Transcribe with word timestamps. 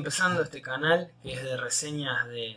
eh, 0.00 0.02
empezando 0.02 0.42
este 0.42 0.62
canal 0.62 1.12
que 1.22 1.34
es 1.34 1.42
de 1.42 1.56
reseñas 1.56 2.26
de 2.28 2.56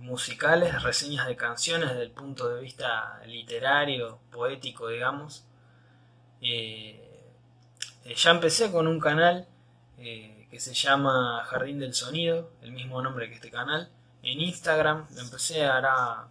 musicales, 0.00 0.82
reseñas 0.82 1.26
de 1.26 1.36
canciones 1.36 1.88
desde 1.88 2.02
el 2.02 2.10
punto 2.10 2.48
de 2.48 2.60
vista 2.60 3.20
literario, 3.26 4.20
poético, 4.30 4.88
digamos. 4.88 5.44
Eh, 6.40 7.32
eh, 8.04 8.14
ya 8.14 8.30
empecé 8.30 8.70
con 8.70 8.86
un 8.86 9.00
canal 9.00 9.48
que 9.96 10.60
se 10.60 10.72
llama 10.72 11.42
Jardín 11.46 11.80
del 11.80 11.92
Sonido, 11.92 12.52
el 12.62 12.72
mismo 12.72 13.02
nombre 13.02 13.28
que 13.28 13.34
este 13.34 13.50
canal. 13.50 13.90
En 14.22 14.40
Instagram 14.40 15.06
lo 15.14 15.20
empecé 15.20 15.64
hará 15.64 16.28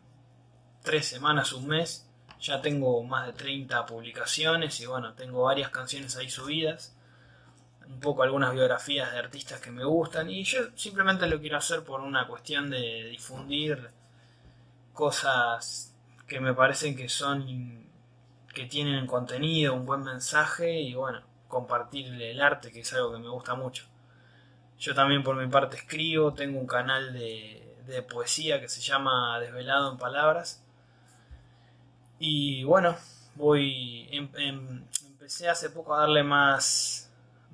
tres 0.83 1.07
semanas, 1.07 1.51
un 1.53 1.67
mes. 1.67 2.07
Ya 2.39 2.61
tengo 2.61 3.03
más 3.03 3.27
de 3.27 3.33
30 3.33 3.85
publicaciones 3.85 4.79
y 4.79 4.85
bueno, 4.85 5.13
tengo 5.15 5.43
varias 5.43 5.69
canciones 5.69 6.15
ahí 6.15 6.29
subidas 6.29 6.96
un 7.89 7.99
poco 7.99 8.23
algunas 8.23 8.53
biografías 8.53 9.11
de 9.11 9.19
artistas 9.19 9.59
que 9.59 9.71
me 9.71 9.83
gustan 9.83 10.29
y 10.29 10.43
yo 10.43 10.59
simplemente 10.75 11.27
lo 11.27 11.39
quiero 11.39 11.57
hacer 11.57 11.83
por 11.83 12.01
una 12.01 12.27
cuestión 12.27 12.69
de 12.69 13.05
difundir 13.05 13.89
cosas 14.93 15.93
que 16.27 16.39
me 16.39 16.53
parecen 16.53 16.95
que 16.95 17.09
son 17.09 17.87
que 18.53 18.65
tienen 18.65 19.05
contenido, 19.05 19.75
un 19.75 19.85
buen 19.85 20.03
mensaje 20.03 20.81
y 20.81 20.95
bueno, 20.95 21.21
compartir 21.47 22.07
el 22.21 22.41
arte 22.41 22.71
que 22.71 22.81
es 22.81 22.93
algo 22.93 23.13
que 23.13 23.19
me 23.19 23.29
gusta 23.29 23.53
mucho. 23.55 23.85
Yo 24.79 24.93
también 24.95 25.23
por 25.23 25.35
mi 25.35 25.47
parte 25.47 25.77
escribo, 25.77 26.33
tengo 26.33 26.59
un 26.59 26.67
canal 26.67 27.13
de, 27.13 27.77
de 27.85 28.01
poesía 28.01 28.59
que 28.59 28.67
se 28.67 28.81
llama 28.81 29.39
Desvelado 29.39 29.91
en 29.91 29.97
Palabras 29.97 30.63
y 32.19 32.63
bueno, 32.63 32.95
voy 33.35 34.07
em, 34.11 34.29
em, 34.37 34.83
empecé 35.05 35.49
hace 35.49 35.69
poco 35.69 35.93
a 35.95 36.01
darle 36.01 36.23
más 36.23 37.06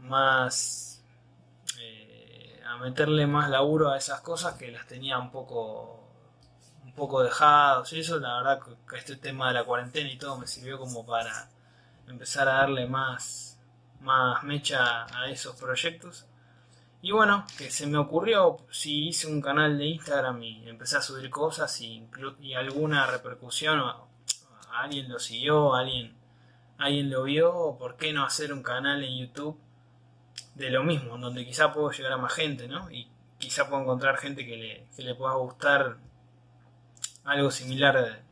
más 0.04 1.04
eh, 1.80 2.62
a 2.68 2.78
meterle 2.78 3.26
más 3.28 3.50
laburo 3.50 3.92
a 3.92 3.98
esas 3.98 4.22
cosas 4.22 4.56
que 4.56 4.72
las 4.72 4.88
tenía 4.88 5.18
un 5.18 5.32
poco 5.32 6.00
un 6.84 6.94
poco 6.94 7.24
dejados 7.24 7.92
y 7.94 8.02
eso 8.02 8.20
la 8.20 8.38
verdad 8.38 8.60
que 8.88 8.98
este 8.98 9.16
tema 9.16 9.48
de 9.48 9.56
la 9.56 9.64
cuarentena 9.64 10.12
y 10.12 10.18
todo 10.18 10.38
me 10.38 10.48
sirvió 10.48 10.78
como 10.78 11.06
para 11.06 11.50
empezar 12.08 12.48
a 12.50 12.56
darle 12.56 12.88
más 12.88 13.54
más 14.02 14.44
mecha 14.44 15.06
a 15.18 15.30
esos 15.30 15.56
proyectos. 15.56 16.26
Y 17.02 17.12
bueno 17.12 17.46
que 17.58 17.72
se 17.72 17.88
me 17.88 17.98
ocurrió 17.98 18.58
si 18.70 19.08
hice 19.08 19.28
un 19.28 19.42
canal 19.42 19.78
de 19.78 19.86
Instagram 19.86 20.42
y 20.44 20.70
empecé 20.70 20.98
a 20.98 21.02
subir 21.02 21.30
cosas 21.30 21.82
y, 21.82 22.08
alguna 22.56 23.08
repercusión 23.08 23.82
alguien 24.72 25.10
lo 25.10 25.20
siguió 25.20 25.76
alguien 25.76 26.16
alguien 26.78 27.10
lo 27.10 27.24
vio 27.24 27.76
por 27.78 27.98
qué 27.98 28.14
no 28.14 28.26
hacer 28.26 28.54
un 28.54 28.64
canal 28.64 29.04
en 29.04 29.18
YouTube 29.18 29.60
de 30.56 30.70
lo 30.70 30.84
mismo, 30.84 31.18
donde 31.18 31.46
quizá 31.46 31.74
puedo 31.74 31.92
llegar 31.92 32.14
a 32.14 32.18
más 32.18 32.34
gente, 32.34 32.68
¿no? 32.68 32.90
Y 32.92 33.08
quizá 33.38 33.68
puedo 33.68 33.82
encontrar 33.82 34.18
gente 34.18 34.46
que 34.46 34.58
le, 34.58 34.88
que 34.96 35.04
le 35.04 35.16
pueda 35.16 35.34
gustar 35.34 35.98
algo 37.24 37.52
similar 37.52 38.24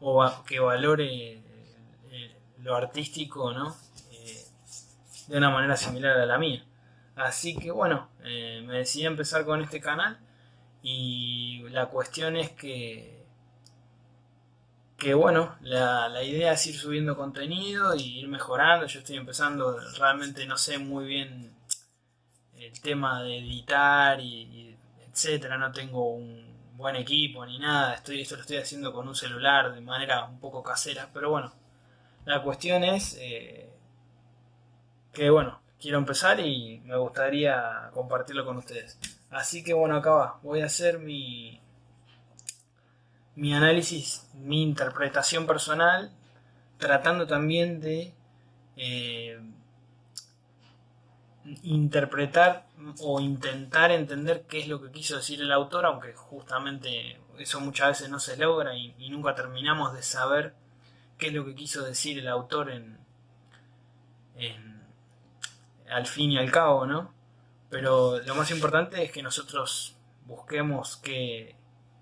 o 0.00 0.44
que 0.44 0.60
valore 0.60 1.42
eh, 2.10 2.36
lo 2.58 2.76
artístico, 2.76 3.52
¿no? 3.52 3.76
Eh, 4.12 4.44
de 5.28 5.36
una 5.36 5.50
manera 5.50 5.76
similar 5.76 6.18
a 6.18 6.26
la 6.26 6.38
mía. 6.38 6.64
Así 7.16 7.56
que 7.56 7.70
bueno, 7.70 8.08
eh, 8.24 8.62
me 8.66 8.78
decidí 8.78 9.06
empezar 9.06 9.44
con 9.44 9.62
este 9.62 9.80
canal 9.80 10.18
y 10.82 11.64
la 11.70 11.86
cuestión 11.86 12.36
es 12.36 12.50
que 12.50 13.15
que 14.96 15.14
bueno, 15.14 15.56
la, 15.60 16.08
la, 16.08 16.22
idea 16.22 16.52
es 16.52 16.66
ir 16.66 16.76
subiendo 16.76 17.16
contenido 17.16 17.94
y 17.94 18.20
ir 18.20 18.28
mejorando. 18.28 18.86
Yo 18.86 19.00
estoy 19.00 19.16
empezando, 19.16 19.78
realmente 19.98 20.46
no 20.46 20.56
sé 20.56 20.78
muy 20.78 21.06
bien 21.06 21.54
el 22.56 22.80
tema 22.80 23.22
de 23.22 23.38
editar 23.38 24.20
y, 24.20 24.76
etcétera. 25.08 25.58
No 25.58 25.72
tengo 25.72 26.10
un 26.14 26.46
buen 26.76 26.96
equipo 26.96 27.44
ni 27.44 27.58
nada. 27.58 27.94
Estoy, 27.94 28.22
esto 28.22 28.36
lo 28.36 28.42
estoy 28.42 28.56
haciendo 28.58 28.92
con 28.92 29.06
un 29.08 29.14
celular 29.14 29.74
de 29.74 29.80
manera 29.80 30.24
un 30.24 30.40
poco 30.40 30.62
casera. 30.62 31.10
Pero 31.12 31.30
bueno, 31.30 31.52
la 32.24 32.42
cuestión 32.42 32.84
es 32.84 33.16
eh, 33.20 33.70
que 35.12 35.30
bueno, 35.30 35.60
quiero 35.80 35.98
empezar 35.98 36.40
y 36.40 36.80
me 36.84 36.96
gustaría 36.96 37.90
compartirlo 37.92 38.44
con 38.46 38.56
ustedes. 38.58 38.98
Así 39.30 39.62
que 39.62 39.74
bueno, 39.74 39.96
acá 39.96 40.10
va. 40.10 40.40
Voy 40.42 40.62
a 40.62 40.66
hacer 40.66 40.98
mi, 40.98 41.60
mi 43.36 43.54
análisis, 43.54 44.26
mi 44.34 44.62
interpretación 44.62 45.46
personal, 45.46 46.10
tratando 46.78 47.26
también 47.26 47.80
de 47.80 48.14
eh, 48.76 49.38
interpretar 51.62 52.66
o 53.00 53.20
intentar 53.20 53.90
entender 53.90 54.46
qué 54.48 54.60
es 54.60 54.68
lo 54.68 54.82
que 54.82 54.90
quiso 54.90 55.16
decir 55.16 55.40
el 55.40 55.52
autor, 55.52 55.86
aunque 55.86 56.14
justamente 56.14 57.20
eso 57.38 57.60
muchas 57.60 57.88
veces 57.88 58.08
no 58.08 58.18
se 58.18 58.36
logra 58.36 58.74
y, 58.74 58.94
nunca 59.10 59.34
terminamos 59.34 59.94
de 59.94 60.02
saber 60.02 60.54
qué 61.18 61.28
es 61.28 61.34
lo 61.34 61.44
que 61.44 61.54
quiso 61.54 61.82
decir 61.82 62.18
el 62.18 62.28
autor 62.28 62.70
en, 62.70 62.98
al 65.90 66.06
fin 66.06 66.32
y 66.32 66.38
al 66.38 66.50
cabo, 66.50 66.86
¿no? 66.86 67.14
Pero 67.70 68.20
lo 68.20 68.34
más 68.34 68.50
importante 68.50 69.02
es 69.02 69.12
que 69.12 69.22
nosotros 69.22 69.96
busquemos 70.26 70.96
qué, 70.98 71.55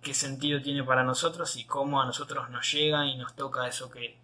qué 0.04 0.14
sentido 0.14 0.62
tiene 0.62 0.84
para 0.84 1.02
nosotros 1.02 1.56
y 1.56 1.64
cómo 1.64 2.00
a 2.00 2.06
nosotros 2.06 2.48
nos 2.50 2.70
llega 2.72 3.06
y 3.06 3.16
nos 3.16 3.34
toca 3.34 3.66
eso 3.66 3.90
que, 3.90 4.20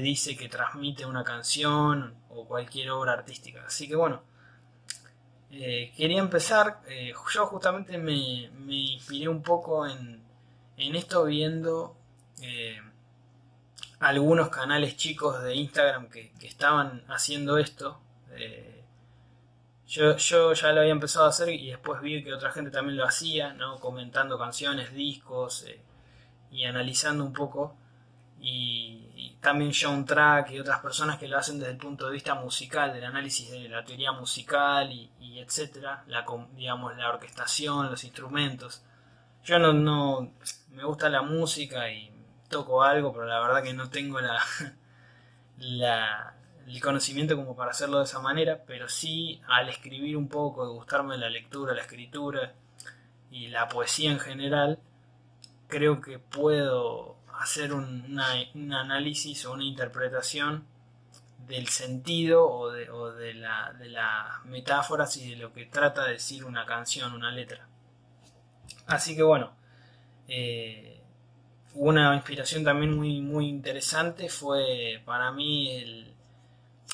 dice, 0.00 0.36
que 0.36 0.48
transmite 0.50 1.06
una 1.06 1.24
canción 1.24 2.14
o 2.28 2.46
cualquier 2.46 2.90
obra 2.90 3.12
artística. 3.12 3.64
Así 3.66 3.88
que 3.88 3.96
bueno, 3.96 4.22
eh, 5.50 5.92
quería 5.96 6.20
empezar, 6.20 6.82
eh, 6.88 7.14
yo 7.32 7.46
justamente 7.46 7.96
me, 7.96 8.12
inspiré 8.12 9.28
un 9.28 9.42
poco 9.42 9.86
en, 9.86 10.22
esto 10.76 11.24
viendo 11.24 11.96
eh, 12.42 12.80
algunos 14.00 14.48
canales 14.50 14.96
chicos 14.96 15.42
de 15.42 15.54
Instagram 15.54 16.08
que, 16.10 16.32
que 16.38 16.46
estaban 16.46 17.04
haciendo 17.08 17.56
esto. 17.56 18.00
Yo, 19.94 20.16
yo 20.16 20.52
ya 20.54 20.72
lo 20.72 20.80
había 20.80 20.90
empezado 20.90 21.26
a 21.26 21.28
hacer 21.28 21.50
y 21.50 21.70
después 21.70 22.00
vi 22.00 22.24
que 22.24 22.34
otra 22.34 22.50
gente 22.50 22.72
también 22.72 22.96
lo 22.96 23.04
hacía, 23.04 23.52
¿no? 23.52 23.78
comentando 23.78 24.36
canciones, 24.36 24.92
discos 24.92 25.66
eh, 25.68 25.80
y 26.50 26.64
analizando 26.64 27.24
un 27.24 27.32
poco. 27.32 27.76
Y, 28.40 29.36
también 29.40 29.72
John 29.78 30.04
Track 30.04 30.50
y 30.50 30.58
otras 30.58 30.80
personas 30.80 31.18
que 31.18 31.28
lo 31.28 31.38
hacen 31.38 31.58
desde 31.60 31.72
el 31.72 31.78
punto 31.78 32.06
de 32.06 32.12
vista 32.12 32.34
musical, 32.34 32.92
del 32.92 33.04
análisis 33.04 33.50
de 33.50 33.68
la 33.68 33.84
teoría 33.84 34.10
musical 34.10 34.90
y, 34.90 35.10
y 35.20 35.38
etcétera, 35.38 36.02
la, 36.08 36.24
digamos, 36.56 36.96
la 36.96 37.10
orquestación, 37.10 37.90
los 37.90 38.02
instrumentos. 38.02 38.82
Yo 39.44 39.58
no, 39.60 39.72
no 39.74 40.32
me 40.70 40.82
gusta 40.84 41.08
la 41.08 41.22
música 41.22 41.88
y 41.90 42.10
toco 42.48 42.82
algo, 42.82 43.12
pero 43.12 43.26
la 43.26 43.38
verdad 43.38 43.62
que 43.62 43.74
no 43.74 43.90
tengo 43.90 44.20
la, 44.20 44.40
la, 45.58 46.34
el 46.66 46.80
conocimiento 46.80 47.36
como 47.36 47.56
para 47.56 47.70
hacerlo 47.70 47.98
de 47.98 48.04
esa 48.04 48.20
manera, 48.20 48.64
pero 48.66 48.88
sí 48.88 49.40
al 49.48 49.68
escribir 49.68 50.16
un 50.16 50.28
poco, 50.28 50.66
de 50.66 50.72
gustarme 50.72 51.18
la 51.18 51.28
lectura, 51.28 51.74
la 51.74 51.82
escritura 51.82 52.54
y 53.30 53.48
la 53.48 53.68
poesía 53.68 54.10
en 54.10 54.20
general, 54.20 54.78
creo 55.68 56.00
que 56.00 56.18
puedo 56.18 57.16
hacer 57.40 57.72
un, 57.72 58.18
análisis 58.72 59.44
o 59.44 59.52
una 59.52 59.64
interpretación 59.64 60.64
del 61.46 61.68
sentido 61.68 62.48
o, 62.48 62.72
de, 62.72 62.88
o 62.90 63.12
de, 63.12 63.34
la, 63.34 63.74
de 63.78 63.90
las 63.90 64.44
metáforas 64.46 65.16
y 65.16 65.30
de 65.30 65.36
lo 65.36 65.52
que 65.52 65.66
trata 65.66 66.04
de 66.06 66.12
decir 66.12 66.44
una 66.44 66.64
canción, 66.64 67.12
una 67.12 67.30
letra. 67.30 67.68
Así 68.86 69.14
que 69.14 69.22
bueno, 69.22 69.52
eh, 70.28 71.02
una 71.74 72.14
inspiración 72.14 72.64
también 72.64 72.96
muy, 72.96 73.20
muy 73.20 73.48
interesante 73.48 74.28
fue 74.28 75.02
para 75.04 75.32
mí 75.32 75.70
el, 75.70 76.13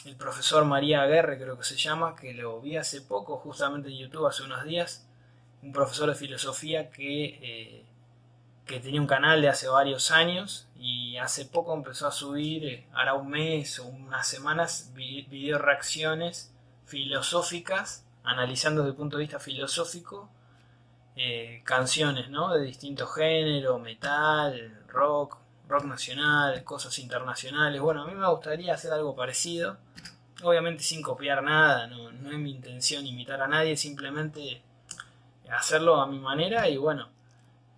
el 0.04 0.16
profesor 0.16 0.64
María 0.64 1.02
Aguerre, 1.02 1.38
creo 1.38 1.58
que 1.58 1.64
se 1.64 1.76
llama, 1.76 2.16
que 2.16 2.32
lo 2.32 2.60
vi 2.60 2.76
hace 2.76 3.02
poco, 3.02 3.36
justamente 3.36 3.90
en 3.90 3.98
YouTube, 3.98 4.26
hace 4.26 4.42
unos 4.42 4.64
días, 4.64 5.06
un 5.62 5.72
profesor 5.72 6.08
de 6.08 6.14
filosofía 6.14 6.90
que, 6.90 7.24
eh, 7.42 7.84
que 8.64 8.80
tenía 8.80 9.00
un 9.00 9.06
canal 9.06 9.42
de 9.42 9.48
hace 9.48 9.68
varios 9.68 10.10
años 10.10 10.68
y 10.76 11.18
hace 11.18 11.44
poco 11.44 11.74
empezó 11.74 12.06
a 12.06 12.12
subir, 12.12 12.64
eh, 12.64 12.86
hará 12.92 13.14
un 13.14 13.28
mes 13.28 13.78
o 13.78 13.86
unas 13.86 14.26
semanas, 14.26 14.92
video 14.94 15.58
reacciones 15.58 16.54
filosóficas, 16.86 18.06
analizando 18.24 18.82
desde 18.82 18.92
el 18.92 18.96
punto 18.96 19.16
de 19.18 19.24
vista 19.24 19.38
filosófico, 19.38 20.30
eh, 21.16 21.60
canciones 21.64 22.30
¿no? 22.30 22.54
de 22.54 22.64
distintos 22.64 23.14
géneros, 23.14 23.80
metal, 23.80 24.82
rock, 24.88 25.36
rock 25.70 25.84
nacional, 25.84 26.62
cosas 26.64 26.98
internacionales. 26.98 27.80
Bueno, 27.80 28.02
a 28.02 28.06
mí 28.06 28.14
me 28.14 28.28
gustaría 28.28 28.74
hacer 28.74 28.92
algo 28.92 29.14
parecido. 29.16 29.78
Obviamente 30.42 30.82
sin 30.82 31.02
copiar 31.02 31.42
nada, 31.42 31.86
no, 31.86 32.10
es 32.10 32.38
mi 32.38 32.50
intención 32.50 33.06
imitar 33.06 33.42
a 33.42 33.48
nadie, 33.48 33.76
simplemente 33.76 34.62
hacerlo 35.50 36.00
a 36.00 36.06
mi 36.06 36.18
manera 36.18 36.68
y 36.68 36.78
bueno, 36.78 37.08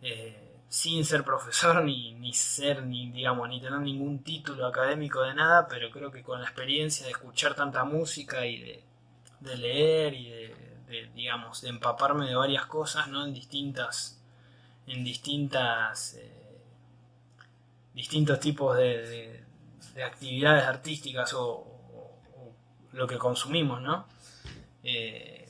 eh, 0.00 0.60
sin 0.68 1.04
ser 1.04 1.24
profesor 1.24 1.82
ni, 1.84 2.14
ni 2.14 2.32
ser, 2.32 2.84
ni 2.84 3.10
digamos, 3.10 3.48
ni 3.48 3.60
tener 3.60 3.80
ningún 3.80 4.22
título 4.22 4.66
académico 4.66 5.22
de 5.22 5.34
nada, 5.34 5.66
pero 5.68 5.90
creo 5.90 6.12
que 6.12 6.22
con 6.22 6.40
la 6.40 6.46
experiencia 6.46 7.06
de 7.06 7.12
escuchar 7.12 7.54
tanta 7.54 7.84
música 7.84 8.46
y 8.46 8.60
de 8.60 8.84
de 9.42 9.56
leer 9.56 10.14
y 10.14 10.30
de, 10.30 11.10
digamos, 11.14 11.62
de 11.62 11.68
empaparme 11.68 12.26
de 12.26 12.34
varias 12.34 12.66
cosas, 12.66 13.08
¿no? 13.08 13.24
En 13.24 13.34
distintas, 13.34 14.20
en 14.86 15.04
distintas, 15.04 16.14
eh, 16.14 16.41
distintos 17.94 18.40
tipos 18.40 18.76
de, 18.76 19.42
actividades 20.04 20.64
artísticas 20.64 21.34
o, 21.34 21.68
lo 22.92 23.06
que 23.06 23.16
consumimos, 23.16 23.80
¿no? 23.80 24.06
Eh, 24.82 25.48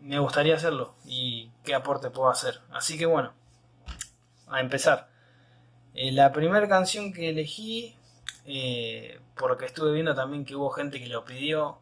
me 0.00 0.18
gustaría 0.18 0.56
hacerlo 0.56 0.96
y 1.04 1.50
qué 1.62 1.74
aporte 1.74 2.10
puedo 2.10 2.28
hacer. 2.28 2.60
Así 2.72 2.98
que 2.98 3.06
bueno, 3.06 3.32
a 4.48 4.60
empezar. 4.60 5.08
Eh, 5.94 6.10
la 6.10 6.32
primera 6.32 6.68
canción 6.68 7.12
que 7.12 7.30
elegí, 7.30 7.94
eh, 8.44 9.20
porque 9.36 9.66
estuve 9.66 9.92
viendo 9.92 10.16
también 10.16 10.44
que 10.44 10.56
hubo 10.56 10.70
gente 10.70 10.98
que 10.98 11.06
lo 11.06 11.24
pidió, 11.24 11.78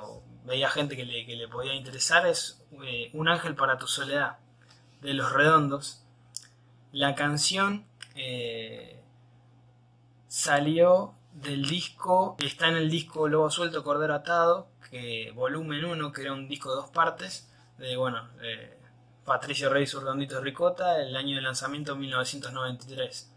o 0.00 0.22
veía 0.46 0.70
gente 0.70 0.96
que 0.96 1.04
le 1.04 1.48
podía 1.48 1.74
interesar, 1.74 2.26
es 2.26 2.62
Un 3.12 3.28
ángel 3.28 3.54
para 3.54 3.76
tu 3.76 3.86
soledad, 3.86 4.38
de 5.02 5.12
Los 5.12 5.32
Redondos. 5.32 6.02
La 6.92 7.14
canción 7.14 7.84
salió 10.30 11.12
del 11.32 11.68
disco, 11.68 12.36
está 12.38 12.68
en 12.68 12.76
el 12.76 12.88
disco 12.88 13.28
Lobo 13.28 13.50
Suelto, 13.50 13.82
Cordero 13.82 14.14
Atado, 14.14 14.68
que 14.88 15.32
volumen 15.34 15.84
1, 15.84 16.12
que 16.12 16.22
era 16.22 16.32
un 16.32 16.48
disco 16.48 16.70
de 16.70 16.76
dos 16.76 16.90
partes, 16.90 17.50
de 17.78 17.96
bueno, 17.96 18.28
Patricio 19.24 19.70
Rey 19.70 19.86
Redondito 19.86 20.40
Ricota, 20.40 21.02
el 21.02 21.16
año 21.16 21.34
de 21.34 21.42
lanzamiento 21.42 21.96
1993. 21.96 23.32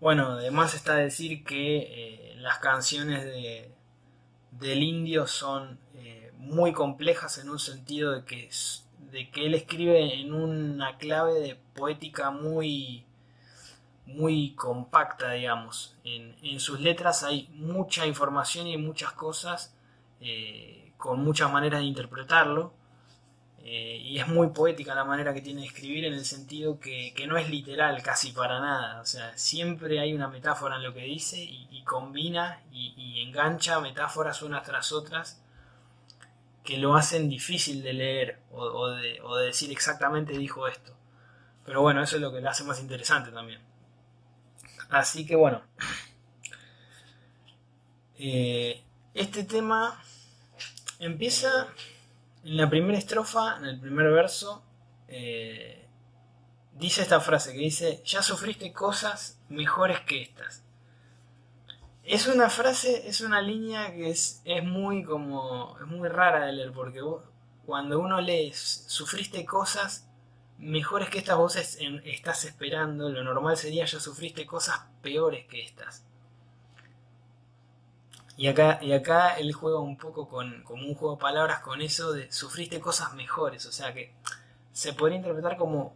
Bueno, 0.00 0.32
además 0.32 0.74
está 0.74 0.94
decir 0.94 1.42
que 1.44 1.78
eh, 1.78 2.34
las 2.36 2.58
canciones 2.58 3.24
de, 3.24 3.74
del 4.52 4.84
indio 4.84 5.26
son 5.26 5.80
eh, 5.94 6.32
muy 6.36 6.72
complejas 6.72 7.38
en 7.38 7.50
un 7.50 7.58
sentido 7.58 8.12
de 8.12 8.24
que, 8.24 8.50
de 9.10 9.30
que 9.30 9.46
él 9.46 9.54
escribe 9.54 10.20
en 10.20 10.32
una 10.32 10.96
clave 10.98 11.40
de 11.40 11.56
poética 11.74 12.30
muy, 12.30 13.05
muy 14.06 14.54
compacta, 14.54 15.32
digamos. 15.32 15.96
En, 16.04 16.60
sus 16.60 16.80
letras 16.80 17.22
hay 17.22 17.48
mucha 17.52 18.06
información 18.06 18.66
y 18.66 18.78
muchas 18.78 19.12
cosas 19.12 19.74
eh, 20.20 20.92
con 20.96 21.22
muchas 21.22 21.52
maneras 21.52 21.80
de 21.80 21.86
interpretarlo 21.86 22.72
eh, 23.68 24.00
y 24.00 24.20
es 24.20 24.28
muy 24.28 24.50
poética 24.50 24.94
la 24.94 25.04
manera 25.04 25.34
que 25.34 25.40
tiene 25.40 25.62
de 25.62 25.66
escribir 25.66 26.04
en 26.04 26.14
el 26.14 26.24
sentido 26.24 26.78
que, 26.78 27.12
no 27.26 27.36
es 27.36 27.50
literal 27.50 28.00
casi 28.00 28.30
para 28.30 28.60
nada. 28.60 29.00
O 29.00 29.04
sea, 29.04 29.36
siempre 29.36 29.98
hay 29.98 30.14
una 30.14 30.28
metáfora 30.28 30.76
en 30.76 30.84
lo 30.84 30.94
que 30.94 31.00
dice 31.00 31.42
y, 31.42 31.82
combina 31.82 32.62
y, 32.70 33.20
engancha 33.26 33.80
metáforas 33.80 34.42
unas 34.42 34.62
tras 34.62 34.92
otras 34.92 35.42
que 36.62 36.78
lo 36.78 36.94
hacen 36.94 37.28
difícil 37.28 37.82
de 37.82 37.92
leer 37.92 38.38
o, 38.52 38.88
de, 38.88 39.20
decir 39.44 39.72
exactamente 39.72 40.38
dijo 40.38 40.68
esto. 40.68 40.92
Pero 41.64 41.82
bueno, 41.82 42.00
eso 42.04 42.16
es 42.16 42.22
lo 42.22 42.32
que 42.32 42.40
lo 42.40 42.48
hace 42.48 42.62
más 42.62 42.80
interesante 42.80 43.32
también. 43.32 43.60
Así 44.90 45.26
que 45.26 45.36
bueno. 45.36 45.62
Eh, 48.18 48.82
este 49.14 49.44
tema 49.44 50.02
empieza 50.98 51.68
en 52.44 52.56
la 52.56 52.68
primera 52.68 52.98
estrofa, 52.98 53.56
en 53.58 53.66
el 53.66 53.80
primer 53.80 54.10
verso, 54.10 54.62
eh, 55.08 55.86
dice 56.74 57.02
esta 57.02 57.20
frase 57.20 57.52
que 57.52 57.58
dice, 57.58 58.02
ya 58.04 58.22
sufriste 58.22 58.72
cosas 58.72 59.40
mejores 59.48 60.00
que 60.00 60.22
estas. 60.22 60.62
Es 62.04 62.28
una 62.28 62.48
frase, 62.48 63.08
es 63.08 63.20
una 63.20 63.42
línea 63.42 63.92
que 63.92 64.10
es, 64.10 64.40
es 64.44 64.62
muy 64.62 65.02
como, 65.02 65.76
es 65.80 65.86
muy 65.86 66.08
rara 66.08 66.46
de 66.46 66.52
leer, 66.52 66.72
porque 66.72 67.00
cuando 67.64 67.98
uno 67.98 68.20
lee, 68.20 68.52
sufriste 68.54 69.44
cosas 69.44 70.08
mejores 70.58 71.08
que 71.10 71.18
estas, 71.18 71.36
vos 71.36 71.56
estás 71.56 72.44
esperando, 72.44 73.08
lo 73.08 73.22
normal 73.22 73.56
sería, 73.56 73.84
ya 73.84 74.00
sufriste 74.00 74.46
cosas 74.46 74.80
peores 75.02 75.46
que 75.46 75.64
estas. 75.64 76.04
Y 78.36 78.48
acá, 78.48 78.78
y 78.82 78.92
acá 78.92 79.36
él 79.36 79.52
juega 79.52 79.80
un 79.80 79.96
poco 79.96 80.28
con, 80.28 80.62
como 80.62 80.86
un 80.86 80.94
juego 80.94 81.16
de 81.16 81.20
palabras 81.20 81.60
con 81.60 81.80
eso 81.80 82.12
de 82.12 82.30
sufriste 82.30 82.80
cosas 82.80 83.14
mejores. 83.14 83.64
O 83.66 83.72
sea 83.72 83.94
que 83.94 84.12
se 84.72 84.92
podría 84.92 85.16
interpretar 85.16 85.56
como 85.56 85.94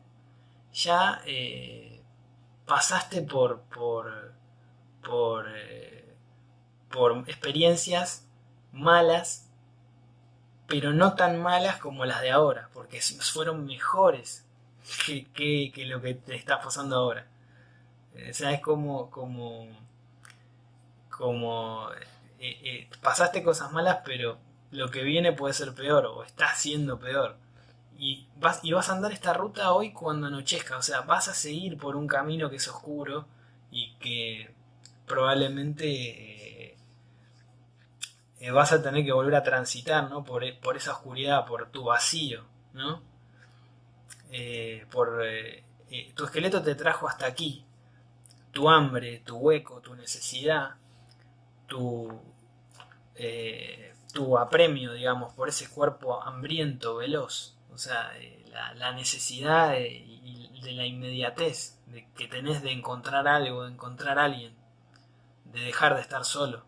ya 0.72 1.20
eh, 1.26 2.02
pasaste 2.66 3.22
por, 3.22 3.60
por, 3.62 4.32
por, 5.02 5.46
eh, 5.54 6.14
por 6.90 7.28
experiencias 7.28 8.26
malas, 8.72 9.50
pero 10.66 10.92
no 10.94 11.14
tan 11.16 11.42
malas 11.42 11.78
como 11.78 12.06
las 12.06 12.22
de 12.22 12.30
ahora, 12.30 12.70
porque 12.72 13.00
fueron 13.00 13.66
mejores 13.66 14.46
que, 15.34 15.72
que, 15.72 15.86
lo 15.86 16.00
que 16.00 16.14
te 16.14 16.34
está 16.34 16.60
pasando 16.60 16.96
ahora. 16.96 17.26
O 18.14 18.34
sea, 18.34 18.52
es 18.52 18.60
como, 18.60 19.10
como, 19.10 19.68
como 21.10 21.88
eh, 22.38 22.58
eh, 22.62 22.90
pasaste 23.02 23.42
cosas 23.42 23.72
malas, 23.72 23.98
pero 24.04 24.38
lo 24.70 24.90
que 24.90 25.02
viene 25.02 25.32
puede 25.32 25.54
ser 25.54 25.74
peor 25.74 26.06
o 26.06 26.24
está 26.24 26.54
siendo 26.54 26.98
peor. 26.98 27.36
Y 27.98 28.26
vas, 28.36 28.60
y 28.62 28.72
vas 28.72 28.88
a 28.88 28.92
andar 28.92 29.12
esta 29.12 29.34
ruta 29.34 29.72
hoy 29.72 29.92
cuando 29.92 30.26
anochezca, 30.26 30.78
o 30.78 30.82
sea, 30.82 31.02
vas 31.02 31.28
a 31.28 31.34
seguir 31.34 31.76
por 31.76 31.96
un 31.96 32.06
camino 32.06 32.48
que 32.48 32.56
es 32.56 32.68
oscuro 32.68 33.26
y 33.70 33.94
que 33.96 34.54
probablemente 35.06 36.76
eh, 38.40 38.50
vas 38.52 38.72
a 38.72 38.82
tener 38.82 39.04
que 39.04 39.12
volver 39.12 39.34
a 39.34 39.42
transitar, 39.42 40.08
¿no? 40.08 40.24
Por, 40.24 40.42
por 40.60 40.76
esa 40.76 40.92
oscuridad, 40.92 41.44
por 41.46 41.70
tu 41.70 41.84
vacío, 41.84 42.44
¿no? 42.72 43.02
Por 44.90 45.22
tu 46.14 46.24
esqueleto 46.24 46.62
te 46.62 46.74
trajo 46.74 47.08
hasta 47.08 47.26
aquí, 47.26 47.64
tu 48.52 48.68
hambre, 48.68 49.20
tu 49.20 49.36
hueco, 49.36 49.80
tu 49.80 49.94
necesidad, 49.94 50.74
tu, 51.66 52.20
eh, 53.14 53.94
tu 54.12 54.38
apremio, 54.38 54.92
digamos, 54.92 55.32
por 55.34 55.48
ese 55.48 55.68
cuerpo 55.68 56.22
hambriento, 56.22 56.96
veloz. 56.96 57.56
O 57.72 57.78
sea, 57.78 58.12
eh, 58.18 58.44
la, 58.76 58.92
necesidad 58.92 59.70
de, 59.70 60.04
la 60.72 60.84
inmediatez 60.84 61.78
de 61.86 62.06
que 62.16 62.26
tenés 62.26 62.62
de 62.62 62.72
encontrar 62.72 63.26
algo, 63.28 63.64
de 63.64 63.72
encontrar 63.72 64.18
a 64.18 64.24
alguien, 64.24 64.54
de 65.44 65.60
dejar 65.60 65.94
de 65.94 66.02
estar 66.02 66.24
solo. 66.24 66.64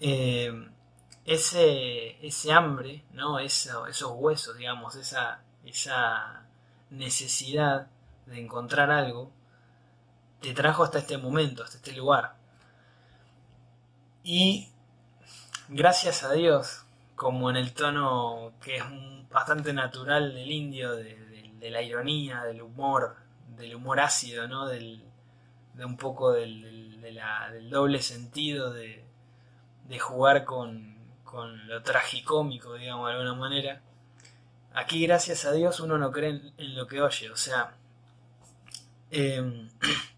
Eh, 0.00 0.70
ese, 1.30 2.26
ese 2.26 2.52
hambre, 2.52 3.04
¿no? 3.12 3.38
esos 3.38 4.12
huesos, 4.16 4.56
digamos, 4.56 4.96
esa, 4.96 5.44
esa 5.64 6.42
necesidad 6.90 7.86
de 8.26 8.40
encontrar 8.40 8.90
algo, 8.90 9.30
te 10.40 10.52
trajo 10.54 10.82
hasta 10.82 10.98
este 10.98 11.18
momento, 11.18 11.62
hasta 11.62 11.76
este 11.76 11.92
lugar. 11.92 12.34
Y 14.24 14.70
gracias 15.68 16.24
a 16.24 16.32
Dios, 16.32 16.84
como 17.14 17.48
en 17.48 17.56
el 17.56 17.74
tono 17.74 18.50
que 18.60 18.78
es 18.78 18.84
bastante 19.30 19.72
natural 19.72 20.34
del 20.34 20.50
indio, 20.50 20.96
de, 20.96 21.16
la 21.70 21.80
ironía, 21.80 22.42
del 22.42 22.62
humor, 22.62 23.14
del 23.56 23.76
humor 23.76 24.00
ácido, 24.00 24.48
¿no? 24.48 24.66
Del, 24.66 25.04
de 25.74 25.84
un 25.84 25.96
poco 25.96 26.32
del, 26.32 26.98
doble 27.70 28.02
sentido 28.02 28.72
de, 28.72 29.04
jugar 30.00 30.44
con, 30.44 30.89
lo 31.66 31.82
tragicómico, 31.82 32.74
digamos, 32.74 33.08
de 33.08 33.12
alguna 33.14 33.34
manera. 33.34 33.82
Aquí, 34.74 35.06
gracias 35.06 35.44
a 35.44 35.52
Dios, 35.52 35.80
uno 35.80 35.98
no 35.98 36.12
cree 36.12 36.40
en, 36.56 36.74
lo 36.74 36.86
que 36.86 37.02
oye, 37.02 37.30
o 37.30 37.36
sea, 37.36 37.74
em, 39.10 39.68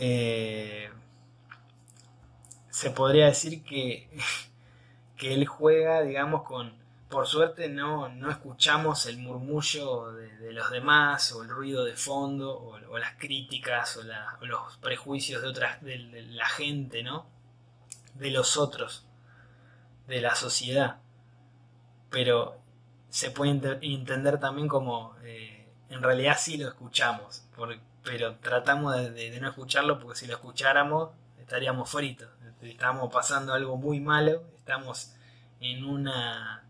Eh, 0.00 0.88
se 2.70 2.90
podría 2.90 3.26
decir 3.26 3.64
que, 3.64 4.08
que 5.16 5.34
él 5.34 5.46
juega, 5.46 6.02
digamos, 6.02 6.42
con... 6.44 6.72
Por 7.08 7.26
suerte 7.26 7.68
no, 7.68 8.08
no 8.10 8.30
escuchamos 8.30 9.06
el 9.06 9.18
murmullo 9.18 10.12
de, 10.12 10.52
los 10.52 10.70
demás 10.70 11.32
o 11.32 11.42
el 11.42 11.48
ruido 11.48 11.84
de 11.84 11.96
fondo 11.96 12.58
o, 12.58 12.98
las 12.98 13.14
críticas 13.16 13.96
o, 13.96 14.02
los 14.44 14.76
prejuicios 14.78 15.40
de, 15.42 15.48
otras, 15.48 15.82
de, 15.82 15.98
la 16.30 16.46
gente, 16.46 17.02
¿no? 17.02 17.26
De 18.14 18.30
los 18.30 18.56
otros, 18.56 19.06
de 20.06 20.20
la 20.20 20.34
sociedad. 20.34 20.98
Pero 22.10 22.60
se 23.08 23.30
puede 23.30 23.52
entender 23.80 24.38
también 24.38 24.68
como 24.68 25.16
eh, 25.22 25.58
en 25.88 26.02
realidad 26.02 26.36
sí 26.38 26.58
lo 26.58 26.68
escuchamos, 26.68 27.44
pero 28.02 28.36
tratamos 28.36 28.96
de, 29.14 29.38
no 29.40 29.48
escucharlo 29.48 29.98
porque 29.98 30.18
si 30.18 30.26
lo 30.26 30.34
escucháramos 30.34 31.10
estaríamos 31.38 31.90
fritos. 31.90 32.28
Estamos 32.60 33.12
pasando 33.12 33.54
algo 33.54 33.76
muy 33.76 34.00
malo, 34.00 34.42
estamos 34.56 35.14
en 35.60 35.84
una 35.84 36.67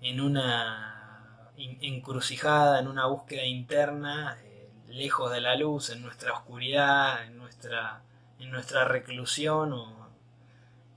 en 0.00 0.20
una 0.20 1.50
encrucijada, 1.56 2.78
en 2.78 2.86
una 2.86 3.06
búsqueda 3.06 3.44
interna, 3.44 4.38
eh, 4.44 4.70
lejos 4.88 5.32
de 5.32 5.40
la 5.40 5.56
luz, 5.56 5.90
en 5.90 6.02
nuestra 6.02 6.32
oscuridad, 6.32 7.24
en 7.24 7.36
nuestra 7.36 8.02
en 8.38 8.50
nuestra 8.50 8.84
reclusión 8.84 9.72
o 9.72 10.08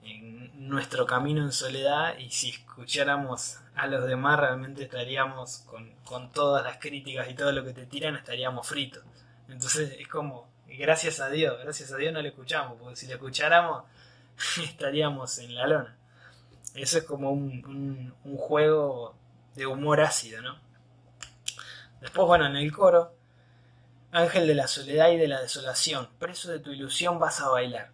en 0.03 0.69
nuestro 0.69 1.05
camino 1.05 1.43
en 1.43 1.51
soledad 1.51 2.17
y 2.17 2.29
si 2.29 2.49
escucháramos 2.51 3.59
a 3.75 3.87
los 3.87 4.05
demás 4.05 4.39
realmente 4.39 4.83
estaríamos 4.83 5.59
con, 5.65 5.91
con 6.03 6.31
todas 6.31 6.63
las 6.63 6.77
críticas 6.77 7.29
y 7.29 7.33
todo 7.33 7.51
lo 7.51 7.63
que 7.63 7.73
te 7.73 7.85
tiran 7.85 8.15
estaríamos 8.15 8.67
fritos. 8.67 9.03
Entonces 9.47 9.97
es 9.99 10.07
como, 10.07 10.49
gracias 10.67 11.19
a 11.19 11.29
Dios, 11.29 11.57
gracias 11.61 11.91
a 11.91 11.97
Dios 11.97 12.13
no 12.13 12.21
le 12.21 12.29
escuchamos, 12.29 12.77
porque 12.79 12.95
si 12.95 13.07
le 13.07 13.13
escucháramos 13.13 13.83
estaríamos 14.63 15.37
en 15.39 15.55
la 15.55 15.67
lona. 15.67 15.97
Eso 16.75 16.97
es 16.99 17.03
como 17.03 17.31
un, 17.31 18.13
un, 18.23 18.37
juego 18.37 19.15
de 19.55 19.65
humor 19.65 20.01
ácido, 20.01 20.41
¿no? 20.41 20.57
Después, 21.99 22.27
bueno, 22.27 22.45
en 22.45 22.55
el 22.55 22.71
coro, 22.71 23.13
Ángel 24.11 24.47
de 24.47 24.55
la 24.55 24.67
soledad 24.67 25.11
y 25.11 25.17
de 25.17 25.27
la 25.27 25.41
desolación, 25.41 26.09
preso 26.17 26.51
de 26.51 26.59
tu 26.59 26.71
ilusión 26.71 27.19
vas 27.19 27.41
a 27.41 27.49
bailar. 27.49 27.91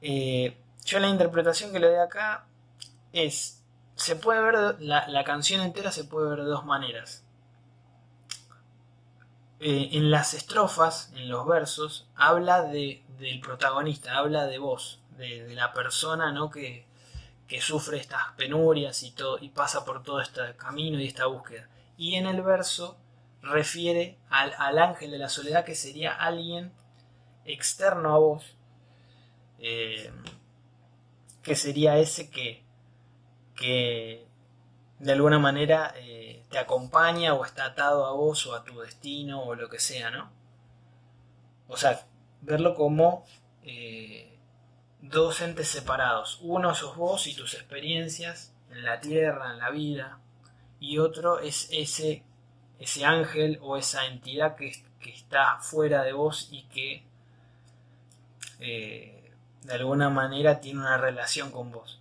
Eh, 0.00 0.56
yo 0.84 0.98
la 0.98 1.08
interpretación 1.08 1.72
que 1.72 1.78
le 1.78 1.88
doy 1.88 1.96
acá 1.96 2.46
es, 3.12 3.62
se 3.96 4.16
puede 4.16 4.42
ver, 4.42 4.76
la, 4.80 5.06
la 5.08 5.24
canción 5.24 5.60
entera 5.60 5.92
se 5.92 6.04
puede 6.04 6.30
ver 6.30 6.40
de 6.40 6.50
dos 6.50 6.64
maneras. 6.64 7.24
Eh, 9.66 9.96
en 9.96 10.10
las 10.10 10.34
estrofas, 10.34 11.10
en 11.14 11.26
los 11.30 11.46
versos, 11.46 12.06
habla 12.16 12.62
de, 12.62 13.02
del 13.18 13.40
protagonista, 13.40 14.14
habla 14.18 14.44
de 14.44 14.58
vos, 14.58 15.00
de, 15.16 15.54
la 15.54 15.72
persona 15.72 16.32
¿no? 16.32 16.50
que, 16.50 16.84
que, 17.46 17.60
sufre 17.60 17.98
estas 17.98 18.32
penurias 18.36 19.02
y, 19.02 19.12
todo, 19.12 19.38
y 19.40 19.50
pasa 19.50 19.84
por 19.84 20.02
todo 20.02 20.20
este 20.20 20.40
camino 20.56 20.98
y 21.00 21.06
esta 21.06 21.26
búsqueda. 21.26 21.68
Y 21.96 22.14
en 22.14 22.26
el 22.26 22.42
verso 22.42 22.98
refiere 23.42 24.18
al, 24.30 24.52
al 24.58 24.78
ángel 24.78 25.10
de 25.10 25.18
la 25.18 25.28
soledad 25.28 25.64
que 25.64 25.74
sería 25.74 26.12
alguien 26.12 26.72
externo 27.44 28.14
a 28.14 28.18
vos, 28.18 28.56
eh, 29.58 30.10
que 31.42 31.54
sería 31.54 31.98
ese 31.98 32.30
que, 32.30 32.64
que 33.54 34.26
de 34.98 35.12
alguna 35.12 35.38
manera 35.38 35.94
eh, 35.96 36.44
te 36.50 36.58
acompaña 36.58 37.34
o 37.34 37.44
está 37.44 37.66
atado 37.66 38.06
a 38.06 38.12
vos 38.12 38.46
o 38.46 38.54
a 38.54 38.64
tu 38.64 38.80
destino 38.80 39.42
o 39.42 39.54
lo 39.54 39.68
que 39.68 39.78
sea, 39.78 40.10
¿no? 40.10 40.30
O 41.68 41.76
sea, 41.76 42.06
verlo 42.42 42.74
como 42.74 43.24
eh, 43.62 44.33
dos 45.10 45.40
entes 45.40 45.68
separados. 45.68 46.38
Uno 46.42 46.74
sos 46.74 46.96
vos 46.96 47.26
y 47.26 47.34
tus 47.34 47.54
experiencias 47.54 48.52
en 48.70 48.84
la 48.84 49.00
tierra, 49.00 49.52
en 49.52 49.58
la 49.58 49.70
vida, 49.70 50.18
y 50.80 50.98
otro 50.98 51.40
es 51.40 51.68
ese, 51.70 52.22
ese 52.78 53.04
ángel 53.04 53.58
o 53.62 53.76
esa 53.76 54.06
entidad 54.06 54.56
que, 54.56 54.72
está 55.04 55.58
fuera 55.60 56.02
de 56.02 56.14
vos 56.14 56.48
y 56.50 56.62
que 56.62 57.04
eh, 58.58 59.34
de 59.62 59.74
alguna 59.74 60.08
manera 60.08 60.60
tiene 60.60 60.80
una 60.80 60.96
relación 60.96 61.50
con 61.50 61.70
vos, 61.70 62.00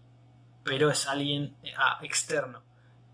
pero 0.63 0.89
es 0.89 1.05
alguien 1.05 1.53
ah, 1.77 1.99
externo 2.01 2.63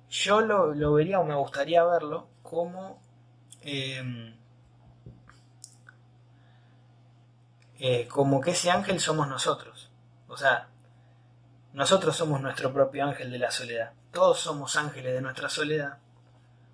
yo 0.10 0.41
lo, 0.41 0.93
vería 0.93 1.19
o 1.19 1.24
me 1.24 1.36
gustaría 1.36 1.84
verlo 1.84 2.27
como 2.41 3.00
em, 3.62 4.36
eh, 7.79 8.07
como 8.07 8.41
que 8.41 8.51
ese 8.51 8.71
ángel 8.71 9.00
somos 9.00 9.27
nosotros. 9.27 9.89
O 10.27 10.38
sea, 10.38 10.69
nosotros 11.74 12.15
somos 12.15 12.41
nuestro 12.41 12.74
propio 12.74 13.05
ángel 13.05 13.31
de 13.31 13.39
la 13.39 13.51
soledad. 13.51 13.93
Todos 14.12 14.39
somos 14.39 14.75
ángeles 14.75 15.13
de 15.13 15.21
nuestra 15.21 15.50
soledad, 15.50 16.00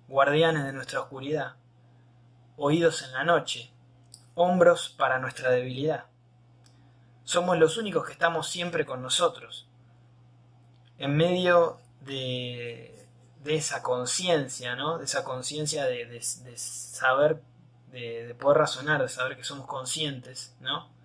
guardianes 0.08 0.64
de 0.64 0.72
nuestra 0.72 1.00
oscuridad, 1.00 1.54
oídos 2.56 3.02
en 3.02 3.12
la 3.12 3.24
noche, 3.24 3.70
hombros 4.34 4.88
para 4.88 5.18
nuestra 5.18 5.50
debilidad. 5.50 6.06
Somos 7.24 7.58
los 7.58 7.76
únicos 7.76 8.06
que 8.06 8.12
estamos 8.12 8.48
siempre 8.48 8.86
con 8.86 9.02
nosotros, 9.02 9.68
en 10.98 11.16
medio 11.16 11.78
de, 12.00 12.96
de 13.46 13.54
esa 13.54 13.82
conciencia, 13.82 14.76
¿no? 14.76 14.98
De 14.98 15.04
esa 15.04 15.24
conciencia 15.24 15.84
de, 15.84 16.20
saber, 16.20 17.40
de, 17.92 18.34
poder 18.38 18.58
razonar, 18.58 19.02
de 19.02 19.08
saber 19.08 19.36
que 19.36 19.44
somos 19.44 19.66
conscientes, 19.66 20.54
¿no? 20.60 20.95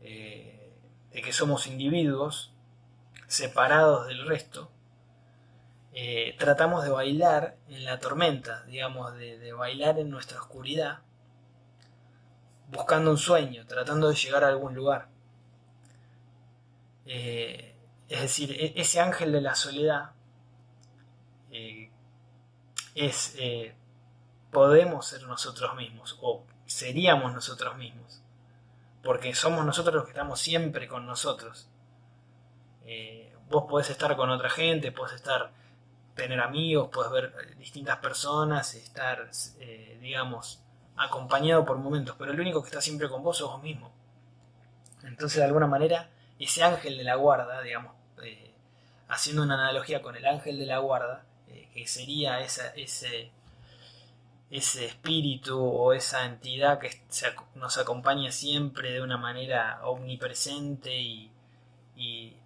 Eh, 0.00 0.72
de 1.10 1.22
que 1.22 1.32
somos 1.32 1.66
individuos 1.66 2.52
separados 3.26 4.06
del 4.06 4.26
resto, 4.26 4.70
eh, 5.92 6.36
tratamos 6.38 6.84
de 6.84 6.90
bailar 6.90 7.56
en 7.68 7.84
la 7.84 7.98
tormenta, 7.98 8.62
digamos, 8.64 9.14
de, 9.14 9.52
bailar 9.52 9.98
en 9.98 10.10
nuestra 10.10 10.38
oscuridad, 10.40 11.00
buscando 12.70 13.10
un 13.10 13.18
sueño, 13.18 13.66
tratando 13.66 14.08
de 14.08 14.14
llegar 14.14 14.44
a 14.44 14.48
algún 14.48 14.74
lugar. 14.74 15.08
Eh, 17.06 17.74
es 18.08 18.20
decir, 18.20 18.52
e, 18.52 18.80
ese 18.80 19.00
ángel 19.00 19.32
de 19.32 19.40
la 19.40 19.54
soledad 19.54 20.12
es 22.94 23.36
podemos 24.50 25.06
ser 25.06 25.22
nosotros 25.22 25.74
mismos 25.76 26.18
o 26.20 26.44
seríamos 26.66 27.32
nosotros 27.32 27.76
mismos 27.76 28.17
porque 29.02 29.34
somos 29.34 29.64
nosotros 29.64 29.94
los 29.94 30.04
que 30.04 30.10
estamos 30.10 30.40
siempre 30.40 30.88
con 30.88 31.06
nosotros. 31.06 31.68
Eh, 32.84 33.34
vos 33.48 33.64
podés 33.68 33.90
estar 33.90 34.16
con 34.16 34.30
otra 34.30 34.50
gente 34.50 34.92
podés 34.92 35.14
estar 35.14 35.50
tener 36.14 36.40
amigos 36.40 36.88
podés 36.88 37.12
ver 37.12 37.56
distintas 37.58 37.98
personas 37.98 38.74
estar 38.74 39.30
digamos 40.00 40.62
acompañado 40.96 41.64
por 41.64 41.76
momentos 41.76 42.16
pero 42.18 42.32
el 42.32 42.40
único 42.40 42.62
que 42.62 42.68
está 42.68 42.80
siempre 42.80 43.08
con 43.08 43.22
vos 43.22 43.38
sos 43.38 43.50
vos 43.50 43.62
mismo. 43.62 43.92
Entonces 45.02 45.38
de 45.38 45.44
alguna 45.44 45.66
manera 45.66 46.10
ese 46.38 46.62
ángel 46.62 46.96
de 46.96 47.04
la 47.04 47.16
guarda 47.16 47.60
digamos 47.62 47.94
haciendo 49.08 49.42
una 49.42 49.54
analogía 49.54 50.02
con 50.02 50.16
el 50.16 50.26
ángel 50.26 50.58
de 50.58 50.66
la 50.66 50.78
guarda 50.78 51.24
que 51.78 51.86
sería 51.86 52.40
ese, 52.40 53.30
ese 54.50 54.86
espíritu 54.86 55.62
o 55.62 55.92
esa 55.92 56.24
entidad 56.24 56.78
que 56.78 56.90
nos 57.54 57.76
acompaña 57.76 58.32
siempre 58.32 58.92
de 58.92 59.02
una 59.02 59.18
manera 59.18 59.80
omnipresente 59.84 60.94
y, 60.96 61.30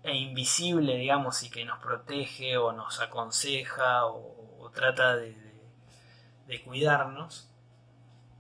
e 0.03 0.17
invisible, 0.17 0.97
digamos, 0.97 1.43
y 1.43 1.51
que 1.51 1.65
nos 1.65 1.79
protege 1.79 2.57
o 2.57 2.73
nos 2.73 3.01
aconseja 3.01 4.07
o, 4.07 4.71
trata 4.75 5.17
de, 5.17 5.37
cuidarnos, 6.65 7.49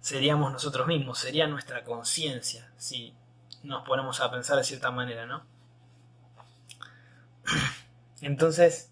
seríamos 0.00 0.52
nosotros 0.52 0.87
mismos, 0.87 1.19
sería 1.19 1.47
nuestra 1.47 1.83
conciencia, 1.83 2.71
si 2.76 3.14
nos 3.62 3.87
ponemos 3.87 4.21
a 4.21 4.31
pensar 4.31 4.59
de 4.59 4.64
cierta 4.64 4.90
manera, 4.90 5.25
¿no? 5.25 5.47
Entonces, 8.21 8.91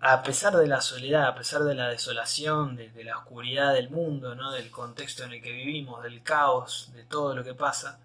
a 0.00 0.22
pesar 0.22 0.56
de 0.56 0.66
la 0.68 0.80
soledad, 0.80 1.26
a 1.26 1.34
pesar 1.34 1.64
de 1.64 1.74
la 1.74 1.88
desolación, 1.88 2.76
de, 2.76 3.04
la 3.04 3.18
oscuridad 3.18 3.74
del 3.74 3.90
mundo, 3.90 4.34
¿no? 4.34 4.52
del 4.52 4.70
contexto 4.70 5.24
en 5.24 5.32
el 5.32 5.42
que 5.42 5.52
vivimos, 5.52 6.02
del 6.02 6.22
caos, 6.22 6.90
de 6.94 7.02
todo 7.04 7.34
lo 7.34 7.42
que 7.42 7.54
pasa, 7.54 7.98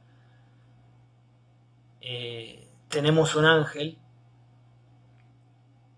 eh, 2.02 2.68
tenemos 2.90 3.36
un 3.36 3.46
ángel 3.46 3.98